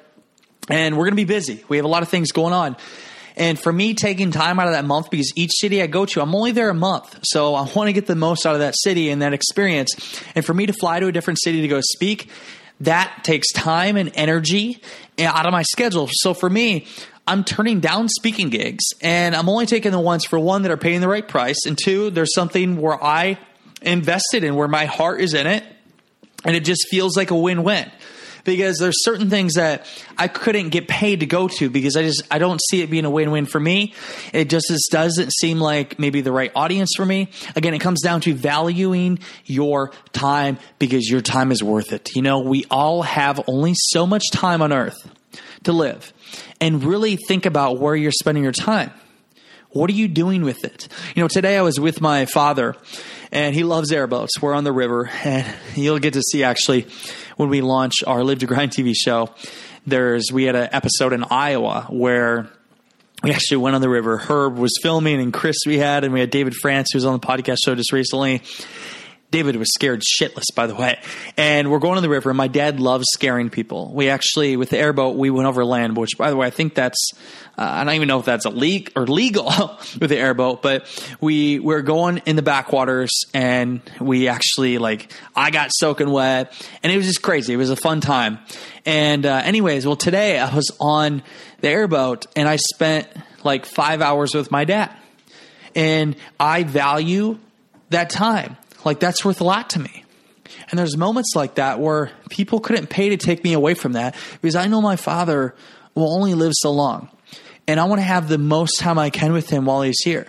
and 0.71 0.97
we're 0.97 1.05
going 1.05 1.13
to 1.13 1.17
be 1.17 1.25
busy. 1.25 1.63
We 1.69 1.77
have 1.77 1.85
a 1.85 1.89
lot 1.89 2.03
of 2.03 2.09
things 2.09 2.33
going 2.33 2.55
on. 2.55 2.77
And 3.37 3.59
for 3.59 3.73
me, 3.73 3.95
taking 3.95 4.33
time 4.33 4.59
out 4.59 4.67
of 4.67 4.73
that 4.73 4.85
month, 4.85 5.11
because 5.11 5.33
each 5.37 5.53
city 5.53 5.83
I 5.83 5.87
go 5.87 6.05
to, 6.07 6.21
I'm 6.21 6.35
only 6.35 6.53
there 6.53 6.71
a 6.71 6.75
month. 6.75 7.21
So 7.23 7.55
I 7.55 7.63
want 7.75 7.89
to 7.89 7.93
get 7.93 8.07
the 8.07 8.17
most 8.17 8.47
out 8.47 8.55
of 8.55 8.61
that 8.61 8.75
city 8.77 9.11
and 9.11 9.23
that 9.23 9.33
experience. 9.33 10.23
And 10.35 10.45
for 10.45 10.53
me 10.55 10.67
to 10.67 10.73
fly 10.73 11.01
to 11.01 11.07
a 11.07 11.13
different 11.13 11.41
city 11.43 11.63
to 11.63 11.69
go 11.69 11.81
speak, 11.81 12.29
that 12.81 13.23
takes 13.25 13.53
time 13.53 13.97
and 13.97 14.11
energy 14.15 14.83
out 15.19 15.47
of 15.47 15.53
my 15.53 15.63
schedule. 15.63 16.09
So 16.11 16.35
for 16.35 16.49
me, 16.49 16.87
I'm 17.31 17.45
turning 17.45 17.79
down 17.79 18.09
speaking 18.09 18.51
gigs 18.51 18.83
and 19.01 19.37
I'm 19.37 19.49
only 19.49 19.65
taking 19.65 19.93
the 19.93 20.01
ones 20.01 20.25
for 20.25 20.37
one 20.37 20.63
that 20.63 20.73
are 20.73 20.77
paying 20.77 21.01
the 21.01 21.07
right 21.07 21.27
price. 21.27 21.65
And 21.65 21.79
two, 21.79 22.11
there's 22.11 22.35
something 22.35 22.81
where 22.81 23.01
I 23.01 23.39
invested 23.83 24.43
in, 24.43 24.57
where 24.57 24.67
my 24.67 24.87
heart 24.87 25.21
is 25.21 25.33
in 25.33 25.47
it. 25.47 25.63
And 26.45 26.57
it 26.57 26.65
just 26.65 26.89
feels 26.91 27.17
like 27.17 27.31
a 27.31 27.37
win 27.37 27.63
win 27.63 27.89
because 28.45 28.79
there's 28.79 29.05
certain 29.05 29.31
things 29.31 29.55
that 29.55 29.87
I 30.19 30.27
couldn't 30.27 30.71
get 30.71 30.89
paid 30.89 31.21
to 31.21 31.27
go 31.27 31.47
to 31.47 31.71
because 31.71 31.97
I 31.97 32.03
just 32.03 32.23
I 32.33 32.39
don't 32.39 32.61
see 32.69 32.83
it 32.83 32.91
being 32.91 33.05
a 33.05 33.11
win-win 33.11 33.47
for 33.47 33.61
me. 33.61 33.95
It 34.33 34.51
just 34.51 34.73
doesn't 34.91 35.33
seem 35.33 35.61
like 35.61 36.01
maybe 36.01 36.23
the 36.23 36.33
right 36.33 36.51
audience 36.57 36.91
for 36.97 37.07
me. 37.07 37.29
Again, 37.55 37.75
it 37.75 37.81
comes 37.81 38.03
down 38.03 38.23
to 38.23 38.35
valuing 38.35 39.21
your 39.45 39.93
time 40.13 40.59
because 40.81 41.09
your 41.09 41.21
time 41.21 41.53
is 41.53 41.63
worth 41.63 41.93
it. 41.93 42.17
You 42.17 42.23
know, 42.23 42.41
we 42.41 42.65
all 42.71 43.03
have 43.03 43.41
only 43.47 43.75
so 43.77 44.05
much 44.07 44.25
time 44.33 44.63
on 44.63 44.73
earth 44.73 44.99
to 45.65 45.73
live. 45.73 46.13
And 46.61 46.83
really 46.85 47.17
think 47.17 47.47
about 47.47 47.79
where 47.79 47.97
you're 47.97 48.13
spending 48.13 48.45
your 48.45 48.53
time. 48.53 48.93
What 49.71 49.89
are 49.89 49.95
you 49.95 50.09
doing 50.09 50.43
with 50.43 50.65
it? 50.65 50.89
You 51.15 51.23
know, 51.23 51.29
today 51.29 51.57
I 51.57 51.63
was 51.63 51.79
with 51.79 52.01
my 52.01 52.27
father 52.27 52.75
and 53.31 53.55
he 53.55 53.63
loves 53.63 53.93
airboats. 53.93 54.43
We're 54.43 54.55
on 54.55 54.65
the 54.65 54.73
river 54.73 55.09
and 55.25 55.47
you'll 55.77 55.99
get 56.01 56.15
to 56.15 56.23
see 56.23 56.43
actually 56.43 56.87
when 57.37 57.49
we 57.49 57.61
launch 57.61 58.03
our 58.07 58.25
Live 58.25 58.41
to 58.41 58.47
Grind 58.47 58.73
TV 58.73 58.95
show. 58.95 59.31
There's, 59.87 60.31
we 60.33 60.45
had 60.45 60.57
an 60.57 60.69
episode 60.73 61.13
in 61.13 61.25
Iowa 61.25 61.87
where 61.89 62.51
we 63.23 63.33
actually 63.33 63.59
went 63.59 63.77
on 63.77 63.81
the 63.81 63.89
river. 63.89 64.19
Herb 64.19 64.57
was 64.57 64.73
filming 64.83 65.21
and 65.21 65.33
Chris 65.33 65.57
we 65.67 65.79
had, 65.79 66.05
and 66.05 66.13
we 66.13 66.21
had 66.21 66.31
David 66.31 66.55
France 66.55 66.89
who 66.93 66.97
was 66.97 67.05
on 67.05 67.13
the 67.13 67.27
podcast 67.27 67.59
show 67.65 67.75
just 67.75 67.93
recently. 67.93 68.43
David 69.31 69.57
was 69.57 69.69
scared 69.73 70.03
shitless, 70.03 70.47
by 70.55 70.67
the 70.67 70.75
way. 70.75 71.01
And 71.37 71.71
we're 71.71 71.79
going 71.79 71.97
on 71.97 72.03
the 72.03 72.09
river, 72.09 72.31
and 72.31 72.37
my 72.37 72.49
dad 72.49 72.81
loves 72.81 73.07
scaring 73.13 73.51
people. 73.51 73.93
We 73.93 74.09
actually, 74.09 74.57
with 74.57 74.71
the 74.71 74.79
airboat, 74.79 75.17
we 75.17 75.31
went 75.31 75.47
over 75.47 75.65
land, 75.65 75.97
which, 75.97 76.19
by 76.19 76.31
the 76.31 76.37
way, 76.37 76.47
I 76.47 76.51
think 76.51 76.75
that's, 76.75 76.99
uh, 77.57 77.63
I 77.63 77.85
don't 77.85 77.95
even 77.95 78.09
know 78.09 78.19
if 78.19 78.25
that's 78.25 78.45
a 78.45 78.51
leak 78.51 78.93
or 78.97 79.07
legal 79.07 79.47
with 80.01 80.11
the 80.11 80.19
airboat, 80.19 80.63
but 80.63 80.87
we 81.21 81.61
were 81.61 81.83
going 81.83 82.19
in 82.27 82.37
the 82.37 82.43
backwaters, 82.43 83.11
and 83.33 83.81
we 84.01 84.29
actually, 84.29 84.79
like, 84.79 85.13
I 85.37 85.51
got 85.51 85.71
soaking 85.73 86.11
wet, 86.11 86.53
and 86.83 86.93
it 86.93 86.97
was 86.97 87.07
just 87.07 87.23
crazy. 87.23 87.53
It 87.55 87.57
was 87.57 87.71
a 87.71 87.77
fun 87.77 88.01
time. 88.01 88.41
And, 88.85 89.27
uh, 89.27 89.43
anyways, 89.45 89.87
well, 89.87 89.97
today 89.97 90.39
I 90.39 90.53
was 90.55 90.77
on 90.81 91.23
the 91.61 91.69
airboat, 91.69 92.27
and 92.35 92.49
I 92.49 92.57
spent 92.57 93.07
like 93.45 93.67
five 93.67 94.03
hours 94.03 94.35
with 94.35 94.51
my 94.51 94.65
dad. 94.65 94.91
And 95.75 96.17
I 96.39 96.65
value 96.65 97.39
that 97.91 98.11
time. 98.11 98.57
Like 98.85 99.01
that's 99.01 99.25
worth 99.25 99.41
a 99.41 99.45
lot 99.45 99.71
to 99.71 99.81
me. 99.81 100.05
And 100.71 100.79
there's 100.79 100.97
moments 100.97 101.33
like 101.35 101.57
that 101.57 101.81
where 101.81 102.11
people 102.29 102.61
couldn't 102.61 102.89
pay 102.89 103.11
to 103.11 103.17
take 103.17 103.43
me 103.45 103.53
away 103.53 103.75
from 103.75 103.93
that 103.93 104.15
because 104.41 104.57
I 104.57 104.67
know 104.67 104.81
my 104.81 104.97
father 104.97 105.55
will 105.95 106.13
only 106.15 106.35
live 106.35 106.53
so 106.55 106.71
long. 106.71 107.09
And 107.67 107.79
I 107.79 107.85
want 107.85 108.01
to 108.01 108.05
have 108.05 108.29
the 108.29 108.39
most 108.39 108.79
time 108.79 108.99
I 108.99 109.11
can 109.11 109.33
with 109.33 109.51
him 109.51 109.65
while 109.65 109.83
he's 109.83 110.01
here. 110.05 110.27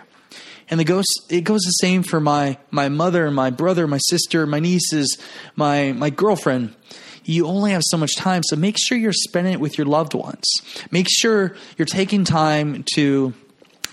And 0.69 0.79
it 0.79 0.85
goes 0.85 1.05
it 1.29 1.41
goes 1.41 1.61
the 1.61 1.71
same 1.71 2.01
for 2.01 2.19
my 2.19 2.57
my 2.69 2.87
mother, 2.87 3.29
my 3.29 3.49
brother, 3.49 3.87
my 3.87 3.97
sister, 3.97 4.45
my 4.47 4.59
nieces, 4.59 5.17
my 5.55 5.91
my 5.91 6.09
girlfriend. 6.09 6.75
You 7.23 7.45
only 7.45 7.71
have 7.71 7.83
so 7.85 7.97
much 7.97 8.15
time, 8.15 8.41
so 8.43 8.55
make 8.55 8.77
sure 8.79 8.97
you're 8.97 9.13
spending 9.13 9.53
it 9.53 9.59
with 9.59 9.77
your 9.77 9.85
loved 9.85 10.13
ones. 10.13 10.45
Make 10.89 11.07
sure 11.09 11.55
you're 11.77 11.85
taking 11.85 12.23
time 12.23 12.83
to 12.95 13.33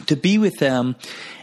to 0.07 0.17
be 0.17 0.39
with 0.39 0.59
them 0.59 0.97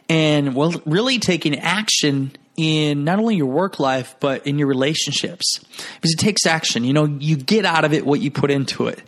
and 0.07 0.55
well 0.55 0.73
really 0.85 1.19
taking 1.19 1.59
action 1.59 2.31
in 2.55 3.03
not 3.03 3.19
only 3.19 3.35
your 3.35 3.47
work 3.47 3.79
life 3.79 4.15
but 4.19 4.47
in 4.47 4.57
your 4.57 4.67
relationships. 4.67 5.59
Because 5.59 6.13
it 6.13 6.19
takes 6.19 6.45
action. 6.45 6.83
You 6.83 6.93
know 6.93 7.05
you 7.05 7.35
get 7.35 7.65
out 7.65 7.85
of 7.85 7.93
it 7.93 8.05
what 8.05 8.19
you 8.19 8.31
put 8.31 8.51
into 8.51 8.87
it. 8.87 9.01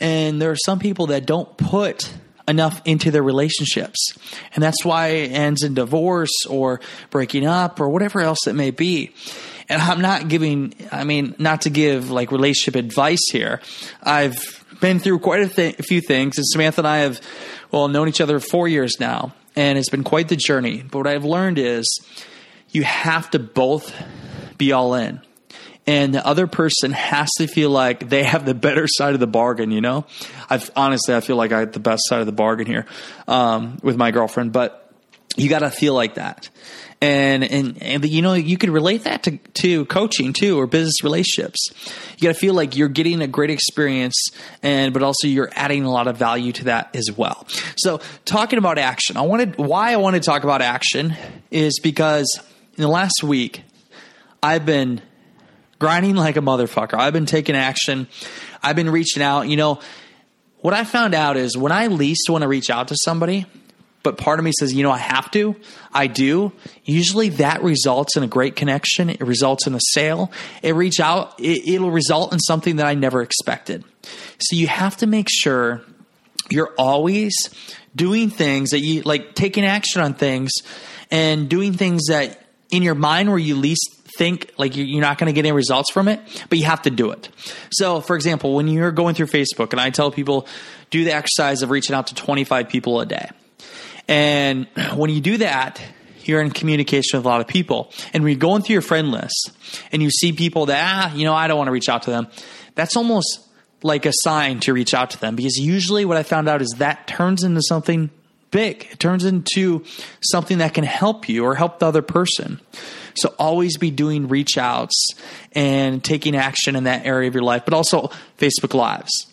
And 0.00 0.40
there 0.40 0.50
are 0.50 0.56
some 0.56 0.78
people 0.78 1.08
that 1.08 1.26
don't 1.26 1.56
put 1.56 2.12
enough 2.48 2.82
into 2.84 3.10
their 3.10 3.22
relationships. 3.22 4.16
And 4.54 4.62
that's 4.62 4.84
why 4.84 5.08
it 5.08 5.32
ends 5.32 5.62
in 5.62 5.74
divorce 5.74 6.46
or 6.48 6.80
breaking 7.10 7.46
up 7.46 7.80
or 7.80 7.88
whatever 7.88 8.20
else 8.20 8.46
it 8.46 8.54
may 8.54 8.70
be. 8.70 9.12
And 9.68 9.80
i'm 9.80 10.00
not 10.00 10.28
giving 10.28 10.74
i 10.90 11.04
mean 11.04 11.34
not 11.38 11.62
to 11.62 11.70
give 11.70 12.10
like 12.10 12.32
relationship 12.32 12.76
advice 12.76 13.22
here. 13.30 13.60
I've 14.02 14.64
been 14.80 14.98
through 14.98 15.20
quite 15.20 15.42
a, 15.42 15.48
th- 15.48 15.78
a 15.78 15.82
few 15.82 16.00
things. 16.00 16.36
And 16.38 16.46
samantha 16.46 16.80
and 16.80 16.88
i 16.88 16.98
have 16.98 17.20
well 17.70 17.88
known 17.88 18.08
each 18.08 18.20
other 18.20 18.40
four 18.40 18.68
years 18.68 18.96
now. 18.98 19.34
And 19.54 19.78
it's 19.78 19.90
been 19.90 20.04
quite 20.04 20.28
the 20.28 20.36
journey. 20.36 20.82
But 20.82 20.98
what 20.98 21.06
i've 21.06 21.24
learned 21.24 21.58
is 21.58 21.86
you 22.72 22.82
have 22.82 23.30
to 23.30 23.38
both 23.38 23.94
be 24.58 24.72
all 24.72 24.94
in. 24.94 25.20
And 25.86 26.14
the 26.14 26.24
other 26.24 26.46
person 26.46 26.92
has 26.92 27.28
to 27.38 27.46
feel 27.46 27.70
like 27.70 28.08
they 28.08 28.22
have 28.22 28.46
the 28.46 28.54
better 28.54 28.86
side 28.86 29.14
of 29.14 29.20
the 29.20 29.26
bargain, 29.26 29.72
you 29.72 29.80
know? 29.80 30.06
I've 30.48 30.70
honestly, 30.76 31.14
I 31.14 31.20
feel 31.20 31.36
like 31.36 31.52
I 31.52 31.60
have 31.60 31.72
the 31.72 31.80
best 31.80 32.02
side 32.06 32.20
of 32.20 32.26
the 32.26 32.32
bargain 32.32 32.66
here 32.66 32.86
um, 33.26 33.78
with 33.82 33.96
my 33.96 34.12
girlfriend, 34.12 34.52
but 34.52 34.92
you 35.36 35.48
got 35.48 35.60
to 35.60 35.70
feel 35.70 35.94
like 35.94 36.14
that. 36.14 36.50
And, 37.00 37.42
and, 37.42 37.82
and, 37.82 38.04
you 38.04 38.22
know, 38.22 38.34
you 38.34 38.56
could 38.56 38.70
relate 38.70 39.04
that 39.04 39.24
to, 39.24 39.38
to 39.54 39.86
coaching 39.86 40.32
too, 40.32 40.60
or 40.60 40.68
business 40.68 41.02
relationships. 41.02 41.70
You 42.16 42.28
got 42.28 42.34
to 42.34 42.38
feel 42.38 42.54
like 42.54 42.76
you're 42.76 42.88
getting 42.88 43.20
a 43.20 43.26
great 43.26 43.50
experience 43.50 44.30
and, 44.62 44.94
but 44.94 45.02
also 45.02 45.26
you're 45.26 45.50
adding 45.56 45.84
a 45.84 45.90
lot 45.90 46.06
of 46.06 46.16
value 46.16 46.52
to 46.52 46.64
that 46.66 46.94
as 46.94 47.10
well. 47.10 47.44
So 47.76 48.00
talking 48.24 48.60
about 48.60 48.78
action, 48.78 49.16
I 49.16 49.22
wanted, 49.22 49.58
why 49.58 49.92
I 49.92 49.96
want 49.96 50.14
to 50.14 50.20
talk 50.20 50.44
about 50.44 50.62
action 50.62 51.16
is 51.50 51.80
because 51.82 52.38
in 52.76 52.82
the 52.82 52.88
last 52.88 53.22
week, 53.22 53.62
I've 54.42 54.64
been 54.64 55.00
grinding 55.78 56.16
like 56.16 56.36
a 56.36 56.40
motherfucker. 56.40 56.94
I've 56.94 57.12
been 57.12 57.26
taking 57.26 57.56
action. 57.56 58.08
I've 58.62 58.76
been 58.76 58.90
reaching 58.90 59.22
out. 59.22 59.48
You 59.48 59.56
know, 59.56 59.80
what 60.60 60.74
I 60.74 60.84
found 60.84 61.14
out 61.14 61.36
is 61.36 61.56
when 61.56 61.72
I 61.72 61.88
least 61.88 62.30
want 62.30 62.42
to 62.42 62.48
reach 62.48 62.70
out 62.70 62.88
to 62.88 62.96
somebody, 63.02 63.46
but 64.02 64.16
part 64.16 64.38
of 64.38 64.44
me 64.44 64.52
says, 64.58 64.72
you 64.72 64.82
know, 64.82 64.90
I 64.90 64.98
have 64.98 65.30
to, 65.32 65.54
I 65.92 66.06
do. 66.06 66.52
Usually 66.84 67.28
that 67.30 67.62
results 67.62 68.16
in 68.16 68.22
a 68.22 68.26
great 68.26 68.56
connection. 68.56 69.10
It 69.10 69.20
results 69.20 69.66
in 69.66 69.74
a 69.74 69.80
sale. 69.90 70.32
It 70.62 70.74
reach 70.74 70.98
out, 70.98 71.38
it, 71.38 71.68
it'll 71.68 71.90
result 71.90 72.32
in 72.32 72.40
something 72.40 72.76
that 72.76 72.86
I 72.86 72.94
never 72.94 73.22
expected. 73.22 73.84
So 74.38 74.56
you 74.56 74.66
have 74.66 74.96
to 74.98 75.06
make 75.06 75.28
sure 75.30 75.82
you're 76.50 76.74
always 76.78 77.34
doing 77.94 78.30
things 78.30 78.70
that 78.70 78.80
you 78.80 79.02
like 79.02 79.34
taking 79.34 79.64
action 79.64 80.00
on 80.00 80.14
things 80.14 80.52
and 81.10 81.48
doing 81.48 81.74
things 81.74 82.06
that 82.06 82.41
in 82.72 82.82
your 82.82 82.94
mind 82.96 83.28
where 83.28 83.38
you 83.38 83.54
least 83.54 84.02
think 84.16 84.50
like 84.56 84.76
you're 84.76 85.00
not 85.00 85.18
going 85.18 85.26
to 85.26 85.32
get 85.32 85.46
any 85.46 85.52
results 85.52 85.92
from 85.92 86.08
it, 86.08 86.20
but 86.48 86.58
you 86.58 86.64
have 86.64 86.82
to 86.82 86.90
do 86.90 87.10
it. 87.10 87.28
So, 87.70 88.00
for 88.00 88.16
example, 88.16 88.54
when 88.54 88.66
you're 88.66 88.90
going 88.90 89.14
through 89.14 89.26
Facebook, 89.26 89.72
and 89.72 89.80
I 89.80 89.90
tell 89.90 90.10
people 90.10 90.48
do 90.90 91.04
the 91.04 91.14
exercise 91.14 91.62
of 91.62 91.70
reaching 91.70 91.94
out 91.94 92.08
to 92.08 92.14
25 92.14 92.68
people 92.68 93.00
a 93.00 93.06
day. 93.06 93.30
And 94.08 94.66
when 94.94 95.10
you 95.10 95.20
do 95.20 95.36
that, 95.38 95.80
you're 96.24 96.40
in 96.40 96.50
communication 96.50 97.18
with 97.18 97.26
a 97.26 97.28
lot 97.28 97.40
of 97.40 97.46
people. 97.46 97.92
And 98.12 98.22
when 98.22 98.32
you're 98.32 98.38
going 98.38 98.62
through 98.62 98.74
your 98.74 98.82
friend 98.82 99.10
list 99.10 99.52
and 99.90 100.02
you 100.02 100.10
see 100.10 100.32
people 100.32 100.66
that, 100.66 100.82
ah, 100.82 101.14
you 101.14 101.24
know, 101.24 101.34
I 101.34 101.48
don't 101.48 101.58
want 101.58 101.68
to 101.68 101.72
reach 101.72 101.88
out 101.88 102.02
to 102.04 102.10
them, 102.10 102.28
that's 102.74 102.96
almost 102.96 103.40
like 103.82 104.06
a 104.06 104.12
sign 104.22 104.60
to 104.60 104.72
reach 104.72 104.94
out 104.94 105.10
to 105.10 105.20
them 105.20 105.34
because 105.34 105.56
usually 105.56 106.04
what 106.04 106.16
I 106.16 106.22
found 106.22 106.48
out 106.48 106.62
is 106.62 106.76
that 106.78 107.08
turns 107.08 107.42
into 107.42 107.60
something 107.62 108.10
big. 108.52 108.86
It 108.92 109.00
turns 109.00 109.24
into 109.24 109.84
something 110.20 110.58
that 110.58 110.74
can 110.74 110.84
help 110.84 111.28
you 111.28 111.44
or 111.44 111.56
help 111.56 111.80
the 111.80 111.86
other 111.86 112.02
person. 112.02 112.60
So 113.16 113.34
always 113.38 113.76
be 113.76 113.90
doing 113.90 114.28
reach 114.28 114.56
outs 114.56 115.08
and 115.52 116.02
taking 116.02 116.36
action 116.36 116.76
in 116.76 116.84
that 116.84 117.04
area 117.04 117.28
of 117.28 117.34
your 117.34 117.42
life, 117.42 117.64
but 117.64 117.74
also 117.74 118.10
Facebook 118.38 118.74
Lives. 118.74 119.26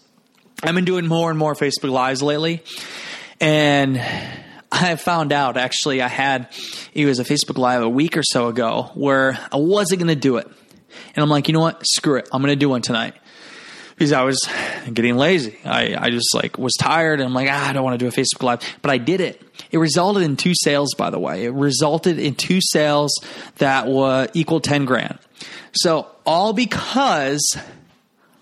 I've 0.64 0.76
been 0.76 0.86
doing 0.86 1.08
more 1.08 1.30
and 1.30 1.38
more 1.38 1.54
Facebook 1.54 1.92
Lives 1.92 2.24
lately. 2.24 2.64
And 3.40 4.02
I 4.72 4.96
found 4.96 5.32
out 5.32 5.56
actually 5.56 6.02
I 6.02 6.08
had 6.08 6.50
it 6.94 7.06
was 7.06 7.20
a 7.20 7.24
Facebook 7.24 7.58
Live 7.58 7.84
a 7.84 7.90
week 7.90 8.18
or 8.18 8.24
so 8.24 8.48
ago 8.48 8.92
where 8.96 9.40
I 9.52 9.58
wasn't 9.58 10.00
going 10.02 10.14
to 10.14 10.20
do 10.20 10.38
it. 10.38 10.48
And 11.16 11.24
I'm 11.24 11.30
like, 11.30 11.48
you 11.48 11.54
know 11.54 11.60
what? 11.60 11.86
Screw 11.86 12.18
it. 12.18 12.28
I'm 12.34 12.42
going 12.42 12.52
to 12.52 12.56
do 12.56 12.70
one 12.70 12.82
tonight 12.82 13.14
because 14.00 14.14
I 14.14 14.24
was 14.24 14.40
getting 14.94 15.18
lazy. 15.18 15.58
I, 15.66 15.94
I 16.00 16.10
just 16.10 16.34
like 16.34 16.58
was 16.58 16.74
tired 16.80 17.20
and 17.20 17.28
I'm 17.28 17.34
like, 17.34 17.50
ah, 17.52 17.70
I 17.70 17.74
don't 17.74 17.84
want 17.84 18.00
to 18.00 18.06
do 18.06 18.08
a 18.08 18.12
Facebook 18.12 18.44
Live. 18.44 18.62
But 18.82 18.92
I 18.92 18.98
did 18.98 19.20
it. 19.20 19.42
It 19.72 19.78
resulted 19.78 20.24
in 20.24 20.38
two 20.38 20.54
sales, 20.56 20.94
by 20.94 21.10
the 21.10 21.20
way. 21.20 21.44
It 21.44 21.54
resulted 21.54 22.18
in 22.18 22.36
two 22.36 22.60
sales 22.62 23.12
that 23.58 23.90
were 23.90 24.30
equal 24.34 24.62
10 24.62 24.86
grand. 24.86 25.20
So 25.74 26.08
all 26.26 26.54
because 26.54 27.46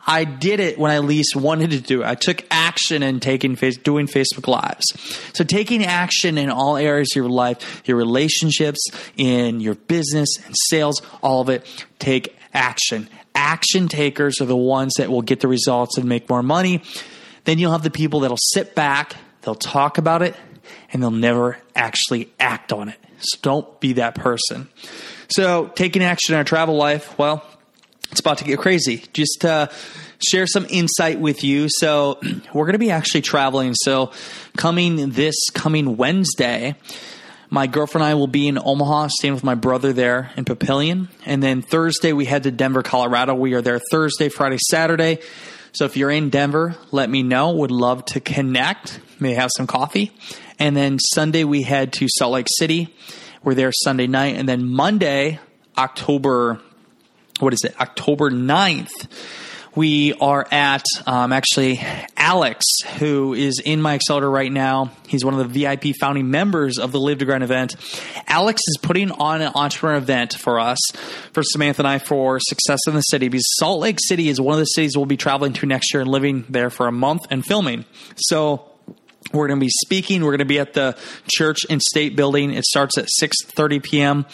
I 0.05 0.25
did 0.25 0.59
it 0.59 0.77
when 0.77 0.91
I 0.91 0.99
least 0.99 1.35
wanted 1.35 1.71
to 1.71 1.81
do 1.81 2.03
it. 2.03 2.05
I 2.05 2.13
took 2.13 2.45
action 2.51 3.01
in 3.01 3.19
taking 3.19 3.55
face, 3.55 3.77
doing 3.77 4.05
Facebook 4.05 4.47
Lives. 4.47 4.85
So 5.33 5.43
taking 5.43 5.83
action 5.83 6.37
in 6.37 6.51
all 6.51 6.77
areas 6.77 7.09
of 7.13 7.15
your 7.15 7.29
life, 7.29 7.81
your 7.85 7.97
relationships, 7.97 8.79
in 9.17 9.59
your 9.59 9.73
business 9.73 10.29
and 10.45 10.53
sales, 10.69 11.01
all 11.23 11.41
of 11.41 11.49
it, 11.49 11.65
take 11.97 12.37
action 12.53 13.09
action 13.37 13.87
takers 13.87 14.41
are 14.41 14.45
the 14.45 14.57
ones 14.57 14.95
that 14.97 15.09
will 15.09 15.21
get 15.21 15.39
the 15.39 15.47
results 15.47 15.97
and 15.97 16.09
make 16.09 16.29
more 16.29 16.43
money. 16.43 16.81
Then 17.45 17.59
you'll 17.59 17.71
have 17.71 17.83
the 17.83 17.91
people 17.91 18.21
that'll 18.21 18.37
sit 18.51 18.75
back, 18.75 19.15
they'll 19.43 19.55
talk 19.55 19.97
about 19.97 20.21
it, 20.21 20.35
and 20.91 21.01
they'll 21.01 21.11
never 21.11 21.57
actually 21.75 22.33
act 22.39 22.73
on 22.73 22.89
it. 22.89 22.97
So 23.19 23.37
don't 23.41 23.79
be 23.79 23.93
that 23.93 24.15
person. 24.15 24.67
So 25.29 25.67
taking 25.67 26.03
action 26.03 26.33
in 26.33 26.39
our 26.39 26.43
travel 26.43 26.75
life, 26.75 27.17
well, 27.17 27.45
it's 28.11 28.19
about 28.19 28.39
to 28.39 28.43
get 28.43 28.59
crazy. 28.59 29.03
Just 29.13 29.45
uh, 29.45 29.67
share 30.19 30.47
some 30.47 30.65
insight 30.69 31.19
with 31.19 31.43
you. 31.43 31.67
So 31.69 32.19
we're 32.53 32.65
going 32.65 32.73
to 32.73 32.79
be 32.79 32.91
actually 32.91 33.21
traveling. 33.21 33.73
So 33.75 34.11
coming 34.55 35.11
this 35.11 35.35
coming 35.53 35.97
Wednesday, 35.97 36.75
my 37.49 37.67
girlfriend 37.67 38.03
and 38.03 38.11
I 38.11 38.15
will 38.15 38.27
be 38.27 38.47
in 38.47 38.57
Omaha, 38.57 39.07
staying 39.09 39.33
with 39.33 39.43
my 39.43 39.55
brother 39.55 39.93
there 39.93 40.31
in 40.35 40.45
Papillion. 40.45 41.07
And 41.25 41.41
then 41.41 41.61
Thursday, 41.61 42.13
we 42.13 42.25
head 42.25 42.43
to 42.43 42.51
Denver, 42.51 42.83
Colorado. 42.83 43.33
We 43.35 43.53
are 43.53 43.61
there 43.61 43.79
Thursday, 43.91 44.29
Friday, 44.29 44.57
Saturday. 44.69 45.19
So 45.71 45.85
if 45.85 45.95
you're 45.95 46.11
in 46.11 46.29
Denver, 46.29 46.75
let 46.91 47.09
me 47.09 47.23
know. 47.23 47.51
Would 47.51 47.71
love 47.71 48.03
to 48.05 48.19
connect. 48.19 48.99
May 49.19 49.33
have 49.33 49.49
some 49.55 49.67
coffee. 49.67 50.11
And 50.59 50.75
then 50.75 50.99
Sunday, 50.99 51.43
we 51.43 51.61
head 51.61 51.93
to 51.93 52.07
Salt 52.09 52.33
Lake 52.33 52.47
City. 52.49 52.93
We're 53.43 53.55
there 53.55 53.71
Sunday 53.71 54.07
night. 54.07 54.35
And 54.35 54.49
then 54.49 54.67
Monday, 54.67 55.39
October, 55.77 56.59
what 57.39 57.53
is 57.53 57.63
it? 57.63 57.79
October 57.79 58.29
9th 58.29 59.07
we 59.77 60.11
are 60.15 60.43
at 60.51 60.83
um, 61.05 61.31
actually 61.31 61.79
Alex, 62.17 62.65
who 62.97 63.35
is 63.35 63.61
in 63.63 63.79
my 63.79 63.93
accelerator 63.93 64.31
right 64.31 64.51
now. 64.51 64.89
He's 65.07 65.23
one 65.23 65.39
of 65.39 65.53
the 65.53 65.59
VIP 65.59 65.95
founding 65.99 66.31
members 66.31 66.79
of 66.79 66.91
the 66.91 66.99
Live 66.99 67.19
to 67.19 67.25
Grind 67.25 67.43
event. 67.43 67.75
Alex 68.27 68.59
is 68.67 68.77
putting 68.81 69.11
on 69.11 69.43
an 69.43 69.51
entrepreneur 69.53 69.97
event 69.97 70.33
for 70.33 70.59
us, 70.59 70.79
for 71.31 71.43
Samantha 71.43 71.81
and 71.81 71.87
I, 71.87 71.99
for 71.99 72.39
Success 72.39 72.79
in 72.87 72.95
the 72.95 73.01
City, 73.01 73.29
because 73.29 73.45
Salt 73.59 73.79
Lake 73.79 73.99
City 74.01 74.29
is 74.29 74.41
one 74.41 74.53
of 74.53 74.59
the 74.59 74.65
cities 74.65 74.97
we'll 74.97 75.05
be 75.05 75.15
traveling 75.15 75.53
to 75.53 75.67
next 75.67 75.93
year 75.93 76.01
and 76.01 76.09
living 76.09 76.45
there 76.49 76.71
for 76.71 76.87
a 76.87 76.91
month 76.91 77.27
and 77.29 77.45
filming. 77.45 77.85
So 78.15 78.71
we're 79.31 79.47
going 79.47 79.59
to 79.59 79.63
be 79.63 79.71
speaking. 79.85 80.23
We're 80.23 80.31
going 80.31 80.39
to 80.39 80.45
be 80.45 80.57
at 80.59 80.73
the 80.73 80.97
church 81.29 81.67
and 81.69 81.83
state 81.83 82.15
building. 82.15 82.51
It 82.51 82.65
starts 82.65 82.97
at 82.97 83.09
6:30 83.21 83.83
p.m. 83.83 84.25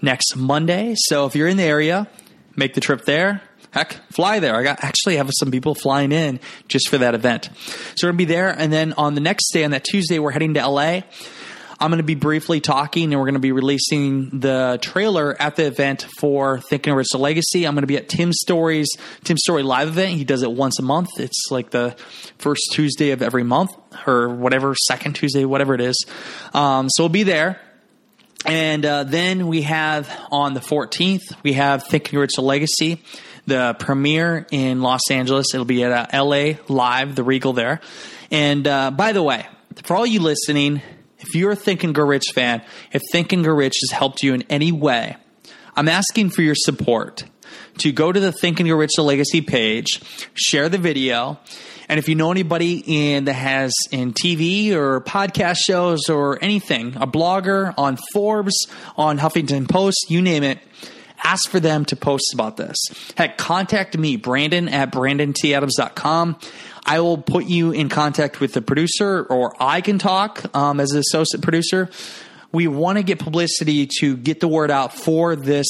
next 0.00 0.36
Monday. 0.36 0.94
So 0.96 1.26
if 1.26 1.34
you're 1.34 1.48
in 1.48 1.56
the 1.56 1.64
area, 1.64 2.06
make 2.54 2.74
the 2.74 2.80
trip 2.80 3.04
there. 3.04 3.42
Heck, 3.72 3.94
fly 4.12 4.38
there. 4.38 4.54
I 4.54 4.62
got 4.62 4.84
actually 4.84 5.16
have 5.16 5.30
some 5.38 5.50
people 5.50 5.74
flying 5.74 6.12
in 6.12 6.40
just 6.68 6.88
for 6.88 6.98
that 6.98 7.14
event. 7.14 7.48
So 7.96 8.06
we're 8.06 8.12
to 8.12 8.18
be 8.18 8.26
there 8.26 8.50
and 8.50 8.72
then 8.72 8.92
on 8.94 9.14
the 9.14 9.20
next 9.20 9.50
day 9.52 9.64
on 9.64 9.70
that 9.70 9.84
Tuesday 9.84 10.18
we're 10.18 10.30
heading 10.30 10.54
to 10.54 10.66
LA. 10.66 11.00
I'm 11.80 11.90
going 11.90 11.98
to 11.98 12.04
be 12.04 12.14
briefly 12.14 12.60
talking, 12.60 13.12
and 13.12 13.18
we're 13.18 13.26
going 13.26 13.34
to 13.34 13.40
be 13.40 13.50
releasing 13.50 14.38
the 14.38 14.78
trailer 14.80 15.34
at 15.42 15.56
the 15.56 15.66
event 15.66 16.06
for 16.20 16.60
Thinking 16.60 16.94
Rich 16.94 17.08
Legacy. 17.12 17.66
I'm 17.66 17.74
going 17.74 17.82
to 17.82 17.88
be 17.88 17.96
at 17.96 18.08
Tim 18.08 18.32
Storey's 18.32 18.88
Tim 19.24 19.36
Storey 19.36 19.64
live 19.64 19.88
event. 19.88 20.12
He 20.12 20.22
does 20.22 20.44
it 20.44 20.52
once 20.52 20.78
a 20.78 20.82
month. 20.82 21.08
It's 21.18 21.48
like 21.50 21.70
the 21.70 21.96
first 22.38 22.62
Tuesday 22.70 23.10
of 23.10 23.20
every 23.20 23.42
month, 23.42 23.72
or 24.06 24.28
whatever, 24.28 24.76
second 24.76 25.14
Tuesday, 25.14 25.44
whatever 25.44 25.74
it 25.74 25.80
is. 25.80 26.06
Um, 26.54 26.88
so 26.88 27.02
we'll 27.02 27.08
be 27.08 27.24
there. 27.24 27.60
And 28.46 28.86
uh, 28.86 29.02
then 29.02 29.48
we 29.48 29.62
have 29.62 30.08
on 30.30 30.54
the 30.54 30.60
14th, 30.60 31.22
we 31.42 31.54
have 31.54 31.84
Thinking 31.88 32.18
Rich 32.18 32.38
Legacy, 32.38 33.02
the 33.46 33.76
premiere 33.78 34.46
in 34.50 34.82
Los 34.82 35.10
Angeles. 35.10 35.54
It'll 35.54 35.64
be 35.64 35.84
at 35.84 36.14
uh, 36.14 36.24
LA 36.24 36.54
Live, 36.68 37.14
the 37.14 37.24
Regal 37.24 37.52
there. 37.52 37.80
And 38.30 38.66
uh, 38.66 38.90
by 38.90 39.12
the 39.12 39.22
way, 39.22 39.46
for 39.84 39.96
all 39.96 40.06
you 40.06 40.20
listening, 40.20 40.82
if 41.18 41.34
you're 41.34 41.52
a 41.52 41.56
Think 41.56 41.84
and 41.84 41.96
Rich 41.96 42.32
fan, 42.34 42.62
if 42.92 43.02
Think 43.12 43.32
and 43.32 43.46
Rich 43.46 43.76
has 43.82 43.96
helped 43.96 44.22
you 44.22 44.34
in 44.34 44.42
any 44.50 44.72
way, 44.72 45.16
I'm 45.74 45.88
asking 45.88 46.30
for 46.30 46.42
your 46.42 46.54
support 46.54 47.24
to 47.78 47.92
go 47.92 48.12
to 48.12 48.20
the 48.20 48.32
Think 48.32 48.60
and 48.60 48.70
Rich 48.70 48.92
the 48.96 49.02
Legacy 49.02 49.40
page, 49.40 50.00
share 50.34 50.68
the 50.68 50.78
video, 50.78 51.38
and 51.88 51.98
if 51.98 52.08
you 52.08 52.14
know 52.14 52.30
anybody 52.30 52.82
in 52.86 53.24
that 53.24 53.34
has 53.34 53.72
in 53.90 54.12
TV 54.12 54.72
or 54.72 55.00
podcast 55.00 55.58
shows 55.58 56.08
or 56.08 56.38
anything, 56.42 56.96
a 56.96 57.06
blogger 57.06 57.74
on 57.76 57.98
Forbes, 58.12 58.66
on 58.96 59.18
Huffington 59.18 59.68
Post, 59.68 60.06
you 60.08 60.22
name 60.22 60.42
it, 60.42 60.58
ask 61.24 61.50
for 61.50 61.60
them 61.60 61.84
to 61.86 61.96
post 61.96 62.32
about 62.34 62.56
this. 62.56 62.76
Heck, 63.16 63.38
contact 63.38 63.96
me, 63.96 64.16
Brandon 64.16 64.68
at 64.68 64.92
BrandonTAdams.com. 64.92 66.38
I 66.84 67.00
will 67.00 67.18
put 67.18 67.44
you 67.46 67.70
in 67.70 67.88
contact 67.88 68.40
with 68.40 68.54
the 68.54 68.62
producer, 68.62 69.22
or 69.22 69.54
I 69.60 69.80
can 69.80 69.98
talk 69.98 70.54
um, 70.54 70.80
as 70.80 70.92
an 70.92 70.98
associate 71.00 71.42
producer. 71.42 71.88
We 72.50 72.66
want 72.66 72.98
to 72.98 73.04
get 73.04 73.18
publicity 73.18 73.88
to 74.00 74.16
get 74.16 74.40
the 74.40 74.48
word 74.48 74.70
out 74.70 74.92
for 74.92 75.36
this 75.36 75.66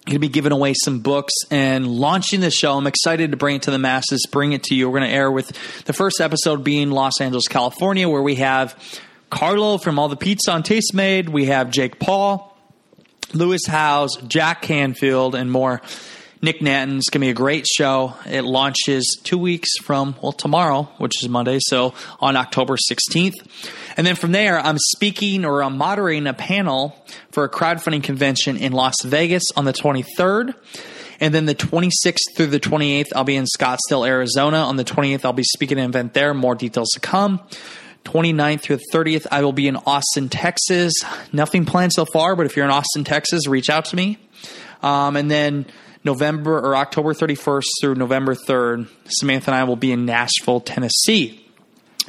Going 0.04 0.16
to 0.16 0.18
be 0.20 0.28
giving 0.28 0.52
away 0.52 0.74
some 0.74 1.00
books 1.00 1.34
and 1.50 1.86
launching 1.86 2.40
the 2.40 2.50
show. 2.50 2.76
I'm 2.76 2.86
excited 2.86 3.30
to 3.30 3.36
bring 3.36 3.56
it 3.56 3.62
to 3.62 3.70
the 3.70 3.78
masses, 3.78 4.26
bring 4.30 4.52
it 4.52 4.64
to 4.64 4.74
you. 4.74 4.88
We're 4.88 5.00
going 5.00 5.10
to 5.10 5.14
air 5.14 5.30
with 5.30 5.48
the 5.84 5.92
first 5.92 6.20
episode 6.20 6.64
being 6.64 6.90
Los 6.90 7.20
Angeles, 7.20 7.46
California, 7.46 8.08
where 8.08 8.22
we 8.22 8.36
have 8.36 8.74
Carlo 9.30 9.76
from 9.76 9.98
All 9.98 10.08
the 10.08 10.16
Pizza 10.16 10.52
on 10.52 10.62
Tastemade. 10.62 11.28
We 11.28 11.46
have 11.46 11.70
Jake 11.70 11.98
Paul 11.98 12.47
Lewis 13.34 13.66
Howes, 13.66 14.16
Jack 14.26 14.62
Canfield, 14.62 15.34
and 15.34 15.50
more. 15.50 15.82
Nick 16.40 16.62
Nanton's 16.62 17.08
going 17.10 17.20
to 17.20 17.26
be 17.26 17.30
a 17.30 17.34
great 17.34 17.66
show. 17.66 18.14
It 18.24 18.42
launches 18.42 19.18
two 19.24 19.38
weeks 19.38 19.68
from, 19.82 20.14
well, 20.22 20.32
tomorrow, 20.32 20.84
which 20.98 21.22
is 21.22 21.28
Monday, 21.28 21.58
so 21.60 21.94
on 22.20 22.36
October 22.36 22.76
16th. 22.76 23.34
And 23.96 24.06
then 24.06 24.14
from 24.14 24.30
there, 24.30 24.58
I'm 24.58 24.78
speaking 24.78 25.44
or 25.44 25.62
I'm 25.62 25.76
moderating 25.76 26.28
a 26.28 26.34
panel 26.34 26.96
for 27.32 27.42
a 27.42 27.50
crowdfunding 27.50 28.04
convention 28.04 28.56
in 28.56 28.72
Las 28.72 28.94
Vegas 29.04 29.50
on 29.56 29.64
the 29.64 29.72
23rd. 29.72 30.54
And 31.20 31.34
then 31.34 31.46
the 31.46 31.56
26th 31.56 32.36
through 32.36 32.46
the 32.46 32.60
28th, 32.60 33.08
I'll 33.16 33.24
be 33.24 33.34
in 33.34 33.44
Scottsdale, 33.44 34.06
Arizona. 34.06 34.58
On 34.58 34.76
the 34.76 34.84
28th, 34.84 35.24
I'll 35.24 35.32
be 35.32 35.42
speaking 35.42 35.78
at 35.80 35.84
an 35.84 35.90
event 35.90 36.14
there. 36.14 36.32
More 36.34 36.54
details 36.54 36.90
to 36.90 37.00
come. 37.00 37.40
29th 38.04 38.60
through 38.62 38.76
the 38.76 38.84
30th, 38.92 39.26
I 39.30 39.42
will 39.42 39.52
be 39.52 39.68
in 39.68 39.76
Austin, 39.76 40.28
Texas. 40.28 40.94
Nothing 41.32 41.64
planned 41.64 41.92
so 41.92 42.04
far, 42.04 42.36
but 42.36 42.46
if 42.46 42.56
you're 42.56 42.64
in 42.64 42.70
Austin, 42.70 43.04
Texas, 43.04 43.46
reach 43.46 43.68
out 43.68 43.86
to 43.86 43.96
me. 43.96 44.18
Um, 44.82 45.16
and 45.16 45.30
then 45.30 45.66
November 46.04 46.58
or 46.58 46.76
October 46.76 47.12
31st 47.12 47.66
through 47.80 47.94
November 47.96 48.34
3rd, 48.34 48.88
Samantha 49.06 49.50
and 49.50 49.56
I 49.56 49.64
will 49.64 49.76
be 49.76 49.92
in 49.92 50.06
Nashville, 50.06 50.60
Tennessee. 50.60 51.44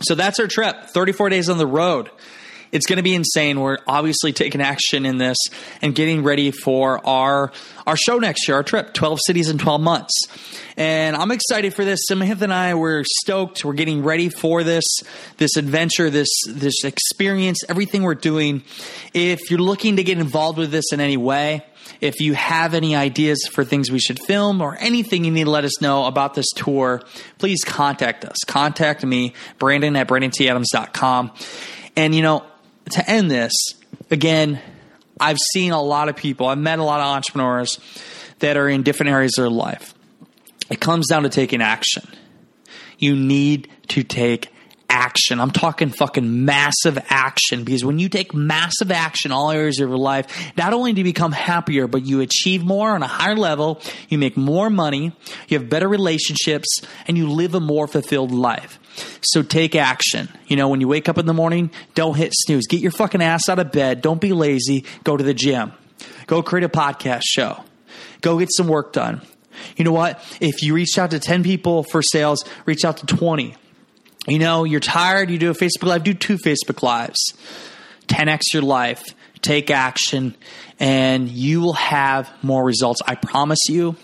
So 0.02 0.16
that's 0.16 0.40
our 0.40 0.48
trip 0.48 0.86
34 0.86 1.30
days 1.30 1.50
on 1.50 1.58
the 1.58 1.68
road. 1.68 2.10
It's 2.72 2.86
going 2.86 2.98
to 2.98 3.04
be 3.04 3.16
insane. 3.16 3.60
We're 3.60 3.78
obviously 3.88 4.34
taking 4.34 4.62
action 4.62 5.06
in 5.06 5.18
this 5.18 5.38
and 5.82 5.96
getting 5.96 6.24
ready 6.24 6.52
for 6.52 7.06
our 7.06 7.52
our 7.88 7.98
show 7.98 8.18
next 8.20 8.48
year, 8.48 8.58
our 8.58 8.64
trip, 8.64 8.94
12 8.94 9.20
cities 9.26 9.50
in 9.50 9.58
12 9.58 9.82
months. 9.82 10.14
And 10.78 11.16
I'm 11.16 11.32
excited 11.32 11.74
for 11.74 11.84
this. 11.84 12.02
Samantha 12.04 12.44
and 12.44 12.54
I 12.54 12.76
we're 12.76 13.04
stoked. 13.04 13.66
We're 13.66 13.74
getting 13.74 14.04
ready 14.04 14.30
for 14.30 14.64
this 14.64 14.86
this 15.38 15.56
adventure, 15.58 16.10
this 16.10 16.30
this 16.48 16.84
experience, 16.84 17.64
everything 17.68 18.04
we're 18.04 18.16
doing. 18.16 18.64
If 19.14 19.50
you're 19.50 19.60
looking 19.60 19.96
to 19.96 20.04
get 20.04 20.20
involved 20.20 20.58
with 20.58 20.72
this 20.72 20.94
in 20.94 21.00
any 21.00 21.18
way, 21.18 21.66
if 22.02 22.20
you 22.20 22.34
have 22.34 22.74
any 22.74 22.96
ideas 22.96 23.48
for 23.52 23.64
things 23.64 23.92
we 23.92 24.00
should 24.00 24.20
film 24.20 24.62
or 24.62 24.78
anything 24.80 25.26
you 25.26 25.32
need 25.32 25.46
to 25.46 25.50
let 25.50 25.66
us 25.66 25.82
know 25.82 26.06
about 26.06 26.34
this 26.34 26.48
tour, 26.56 27.02
please 27.38 27.64
contact 27.64 28.26
us. 28.26 28.38
Contact 28.46 29.04
me, 29.04 29.34
Brandon 29.58 29.96
at 29.96 30.08
BrandonTAdams.com. 30.08 31.32
And 31.96 32.16
you 32.16 32.22
know, 32.22 32.46
to 32.92 33.10
end 33.10 33.30
this, 33.30 33.54
again, 34.12 34.60
I've 35.20 35.38
seen 35.54 35.72
a 35.72 35.82
lot 35.82 36.10
of 36.10 36.16
people, 36.16 36.48
I've 36.48 36.58
met 36.58 36.80
a 36.80 36.84
lot 36.84 37.02
of 37.02 37.08
entrepreneurs 37.08 37.80
that 38.40 38.58
are 38.58 38.70
in 38.70 38.84
different 38.84 39.12
areas 39.12 39.34
of 39.38 39.44
their 39.44 39.50
life. 39.50 39.94
It 40.70 40.80
comes 40.80 41.08
down 41.08 41.24
to 41.24 41.30
taking 41.30 41.62
action. 41.62 42.08
You 42.98 43.16
need 43.16 43.70
to 43.90 44.04
take 44.04 44.50
action. 44.90 45.40
I'm 45.40 45.52
talking 45.52 45.90
fucking 45.90 46.46
massive 46.46 46.98
action 47.10 47.64
because 47.64 47.86
when 47.86 48.00
you 48.00 48.10
take 48.10 48.34
massive 48.34 48.92
action 48.92 49.32
all 49.32 49.52
areas 49.52 49.80
of 49.80 49.90
your 49.90 49.98
life, 49.98 50.52
not 50.58 50.74
only 50.74 50.94
do 50.94 51.00
you 51.00 51.06
become 51.06 51.32
happier, 51.32 51.88
but 51.88 52.06
you 52.06 52.22
achieve 52.22 52.64
more 52.64 52.92
on 52.92 53.04
a 53.04 53.08
higher 53.08 53.36
level, 53.36 53.82
you 54.10 54.18
make 54.18 54.36
more 54.36 54.70
money, 54.70 55.14
you 55.48 55.60
have 55.60 55.70
better 55.70 55.88
relationships, 55.88 56.82
and 57.08 57.18
you 57.18 57.30
live 57.30 57.56
a 57.56 57.60
more 57.60 57.88
fulfilled 57.88 58.32
life. 58.32 58.80
So 59.22 59.44
take 59.44 59.76
action. 59.76 60.30
You 60.48 60.58
know, 60.58 60.68
when 60.68 60.82
you 60.82 60.88
wake 60.88 61.08
up 61.08 61.18
in 61.18 61.26
the 61.26 61.34
morning, 61.34 61.72
don't 61.94 62.18
hit 62.18 62.34
snooze. 62.34 62.68
Get 62.68 62.82
your 62.82 62.92
fucking 62.92 63.22
ass 63.22 63.48
out 63.48 63.60
of 63.60 63.72
bed. 63.72 64.02
Don't 64.02 64.20
be 64.20 64.34
lazy. 64.34 64.86
Go 65.04 65.16
to 65.16 65.24
the 65.24 65.34
gym. 65.34 65.72
Go 66.28 66.44
create 66.44 66.66
a 66.66 66.70
podcast 66.70 67.24
show. 67.24 67.64
Go 68.22 68.40
get 68.40 68.50
some 68.52 68.68
work 68.68 68.92
done. 68.92 69.22
You 69.76 69.86
know 69.86 69.92
what? 69.92 70.20
If 70.42 70.62
you 70.64 70.74
reach 70.74 70.98
out 70.98 71.12
to 71.12 71.20
10 71.20 71.44
people 71.44 71.84
for 71.84 72.02
sales, 72.02 72.44
reach 72.66 72.86
out 72.86 72.98
to 72.98 73.06
20 73.06 73.56
you 74.28 74.40
know, 74.40 74.64
you're 74.64 74.80
tired, 74.80 75.30
you 75.30 75.38
do 75.38 75.52
a 75.52 75.56
Facebook 75.56 75.88
Live, 75.88 76.04
do 76.04 76.14
two 76.14 76.38
Facebook 76.38 76.84
Lives. 76.84 77.20
10x 78.08 78.54
your 78.54 78.64
life, 78.64 79.04
take 79.42 79.70
action, 79.70 80.36
and 80.80 81.30
you 81.30 81.62
will 81.62 81.74
have 81.74 82.30
more 82.42 82.64
results. 82.64 83.02
I 83.06 83.16
promise 83.16 83.60
you, 83.70 83.96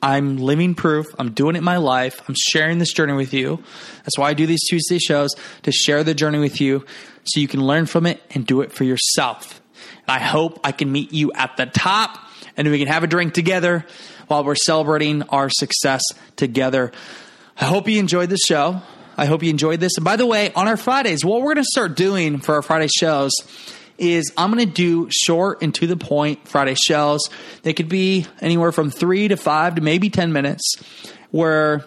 I'm 0.00 0.36
living 0.36 0.74
proof. 0.74 1.06
I'm 1.18 1.32
doing 1.32 1.56
it 1.56 1.58
in 1.58 1.64
my 1.64 1.78
life. 1.78 2.22
I'm 2.28 2.36
sharing 2.38 2.78
this 2.78 2.92
journey 2.92 3.14
with 3.14 3.34
you. 3.34 3.62
That's 4.04 4.16
why 4.16 4.30
I 4.30 4.34
do 4.34 4.46
these 4.46 4.64
Tuesday 4.68 4.98
shows 4.98 5.30
to 5.64 5.72
share 5.72 6.04
the 6.04 6.14
journey 6.14 6.38
with 6.38 6.60
you 6.60 6.84
so 7.24 7.40
you 7.40 7.48
can 7.48 7.60
learn 7.60 7.86
from 7.86 8.06
it 8.06 8.22
and 8.30 8.46
do 8.46 8.60
it 8.60 8.72
for 8.72 8.84
yourself. 8.84 9.60
And 10.06 10.16
I 10.16 10.20
hope 10.20 10.60
I 10.62 10.70
can 10.70 10.90
meet 10.92 11.12
you 11.12 11.32
at 11.32 11.56
the 11.56 11.66
top 11.66 12.16
and 12.56 12.70
we 12.70 12.78
can 12.78 12.88
have 12.88 13.02
a 13.02 13.08
drink 13.08 13.34
together 13.34 13.86
while 14.28 14.44
we're 14.44 14.54
celebrating 14.54 15.22
our 15.24 15.50
success 15.50 16.02
together. 16.36 16.92
I 17.60 17.64
hope 17.64 17.88
you 17.88 17.98
enjoyed 17.98 18.30
the 18.30 18.38
show. 18.38 18.82
I 19.18 19.26
hope 19.26 19.42
you 19.42 19.50
enjoyed 19.50 19.80
this. 19.80 19.96
And 19.96 20.04
by 20.04 20.14
the 20.14 20.26
way, 20.26 20.52
on 20.52 20.68
our 20.68 20.76
Fridays, 20.76 21.24
what 21.24 21.40
we're 21.40 21.54
going 21.54 21.64
to 21.64 21.70
start 21.72 21.96
doing 21.96 22.38
for 22.38 22.54
our 22.54 22.62
Friday 22.62 22.86
shows 22.86 23.32
is 23.98 24.32
I'm 24.36 24.52
going 24.52 24.64
to 24.64 24.72
do 24.72 25.08
short 25.10 25.60
and 25.60 25.74
to 25.74 25.88
the 25.88 25.96
point 25.96 26.46
Friday 26.46 26.76
shows. 26.76 27.22
They 27.64 27.72
could 27.72 27.88
be 27.88 28.26
anywhere 28.40 28.70
from 28.70 28.90
three 28.90 29.26
to 29.26 29.36
five 29.36 29.74
to 29.74 29.80
maybe 29.80 30.08
10 30.08 30.32
minutes 30.32 30.76
where 31.32 31.84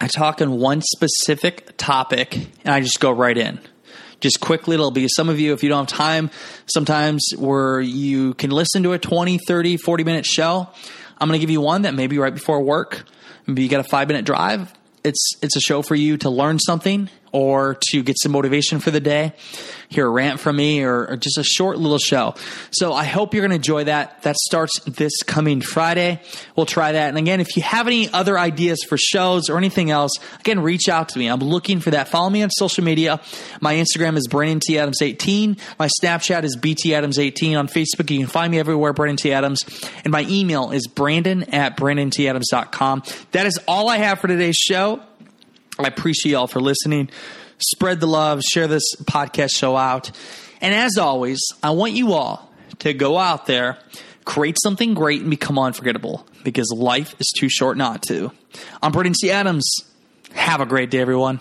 I 0.00 0.06
talk 0.06 0.40
on 0.40 0.52
one 0.52 0.80
specific 0.80 1.76
topic 1.76 2.34
and 2.64 2.74
I 2.74 2.80
just 2.80 3.00
go 3.00 3.10
right 3.10 3.36
in. 3.36 3.60
Just 4.20 4.40
quickly, 4.40 4.74
it'll 4.74 4.90
be 4.90 5.08
some 5.08 5.28
of 5.28 5.38
you, 5.38 5.52
if 5.52 5.62
you 5.62 5.68
don't 5.68 5.90
have 5.90 5.98
time, 5.98 6.30
sometimes 6.64 7.32
where 7.36 7.82
you 7.82 8.32
can 8.32 8.50
listen 8.50 8.82
to 8.84 8.94
a 8.94 8.98
20, 8.98 9.36
30, 9.46 9.76
40 9.76 10.04
minute 10.04 10.24
show. 10.24 10.68
I'm 11.18 11.28
going 11.28 11.38
to 11.38 11.42
give 11.42 11.50
you 11.50 11.60
one 11.60 11.82
that 11.82 11.92
maybe 11.92 12.16
right 12.16 12.32
before 12.32 12.62
work. 12.62 13.04
Maybe 13.46 13.62
you 13.62 13.68
got 13.68 13.80
a 13.80 13.88
five 13.88 14.08
minute 14.08 14.24
drive. 14.24 14.72
It's, 15.06 15.34
it's 15.40 15.54
a 15.54 15.60
show 15.60 15.82
for 15.82 15.94
you 15.94 16.16
to 16.16 16.30
learn 16.30 16.58
something 16.58 17.08
or 17.36 17.76
to 17.90 18.02
get 18.02 18.16
some 18.18 18.32
motivation 18.32 18.78
for 18.78 18.90
the 18.90 18.98
day, 18.98 19.34
hear 19.90 20.06
a 20.06 20.08
rant 20.08 20.40
from 20.40 20.56
me, 20.56 20.82
or, 20.82 21.06
or 21.06 21.16
just 21.18 21.36
a 21.36 21.44
short 21.44 21.76
little 21.76 21.98
show. 21.98 22.34
So 22.70 22.94
I 22.94 23.04
hope 23.04 23.34
you're 23.34 23.42
going 23.42 23.50
to 23.50 23.56
enjoy 23.56 23.84
that. 23.84 24.22
That 24.22 24.36
starts 24.36 24.80
this 24.86 25.22
coming 25.22 25.60
Friday. 25.60 26.22
We'll 26.56 26.64
try 26.64 26.92
that. 26.92 27.10
And 27.10 27.18
again, 27.18 27.40
if 27.40 27.54
you 27.54 27.62
have 27.62 27.88
any 27.88 28.10
other 28.10 28.38
ideas 28.38 28.82
for 28.88 28.96
shows 28.96 29.50
or 29.50 29.58
anything 29.58 29.90
else, 29.90 30.12
again, 30.40 30.60
reach 30.60 30.88
out 30.88 31.10
to 31.10 31.18
me. 31.18 31.26
I'm 31.26 31.40
looking 31.40 31.80
for 31.80 31.90
that. 31.90 32.08
Follow 32.08 32.30
me 32.30 32.42
on 32.42 32.48
social 32.48 32.82
media. 32.82 33.20
My 33.60 33.74
Instagram 33.74 34.16
is 34.16 34.28
Brandon 34.28 34.60
T. 34.66 34.78
Adams 34.78 35.02
18. 35.02 35.58
My 35.78 35.90
Snapchat 36.02 36.42
is 36.42 36.56
BT 36.56 36.94
Adams 36.94 37.18
18. 37.18 37.58
On 37.58 37.68
Facebook, 37.68 38.10
you 38.10 38.20
can 38.20 38.28
find 38.28 38.50
me 38.50 38.58
everywhere, 38.58 38.94
Brandon 38.94 39.18
T. 39.18 39.34
Adams. 39.34 39.60
And 40.04 40.10
my 40.10 40.24
email 40.26 40.70
is 40.70 40.86
brandon 40.86 41.54
at 41.54 41.76
brandonTadams.com. 41.76 43.02
That 43.32 43.44
is 43.44 43.60
all 43.68 43.90
I 43.90 43.98
have 43.98 44.20
for 44.20 44.26
today's 44.26 44.56
show. 44.56 45.02
I 45.78 45.88
appreciate 45.88 46.32
y'all 46.32 46.46
for 46.46 46.60
listening. 46.60 47.10
Spread 47.58 48.00
the 48.00 48.06
love, 48.06 48.42
share 48.42 48.66
this 48.66 48.84
podcast 49.02 49.50
show 49.56 49.76
out. 49.76 50.10
And 50.60 50.74
as 50.74 50.96
always, 50.98 51.40
I 51.62 51.70
want 51.70 51.92
you 51.92 52.12
all 52.12 52.50
to 52.80 52.94
go 52.94 53.18
out 53.18 53.46
there, 53.46 53.78
create 54.24 54.56
something 54.62 54.94
great, 54.94 55.20
and 55.20 55.30
become 55.30 55.58
unforgettable 55.58 56.26
because 56.44 56.72
life 56.74 57.14
is 57.18 57.26
too 57.36 57.48
short 57.48 57.76
not 57.76 58.02
to. 58.08 58.32
I'm 58.82 58.92
Brandon 58.92 59.14
T. 59.18 59.30
Adams. 59.30 59.66
Have 60.32 60.60
a 60.60 60.66
great 60.66 60.90
day, 60.90 60.98
everyone. 60.98 61.40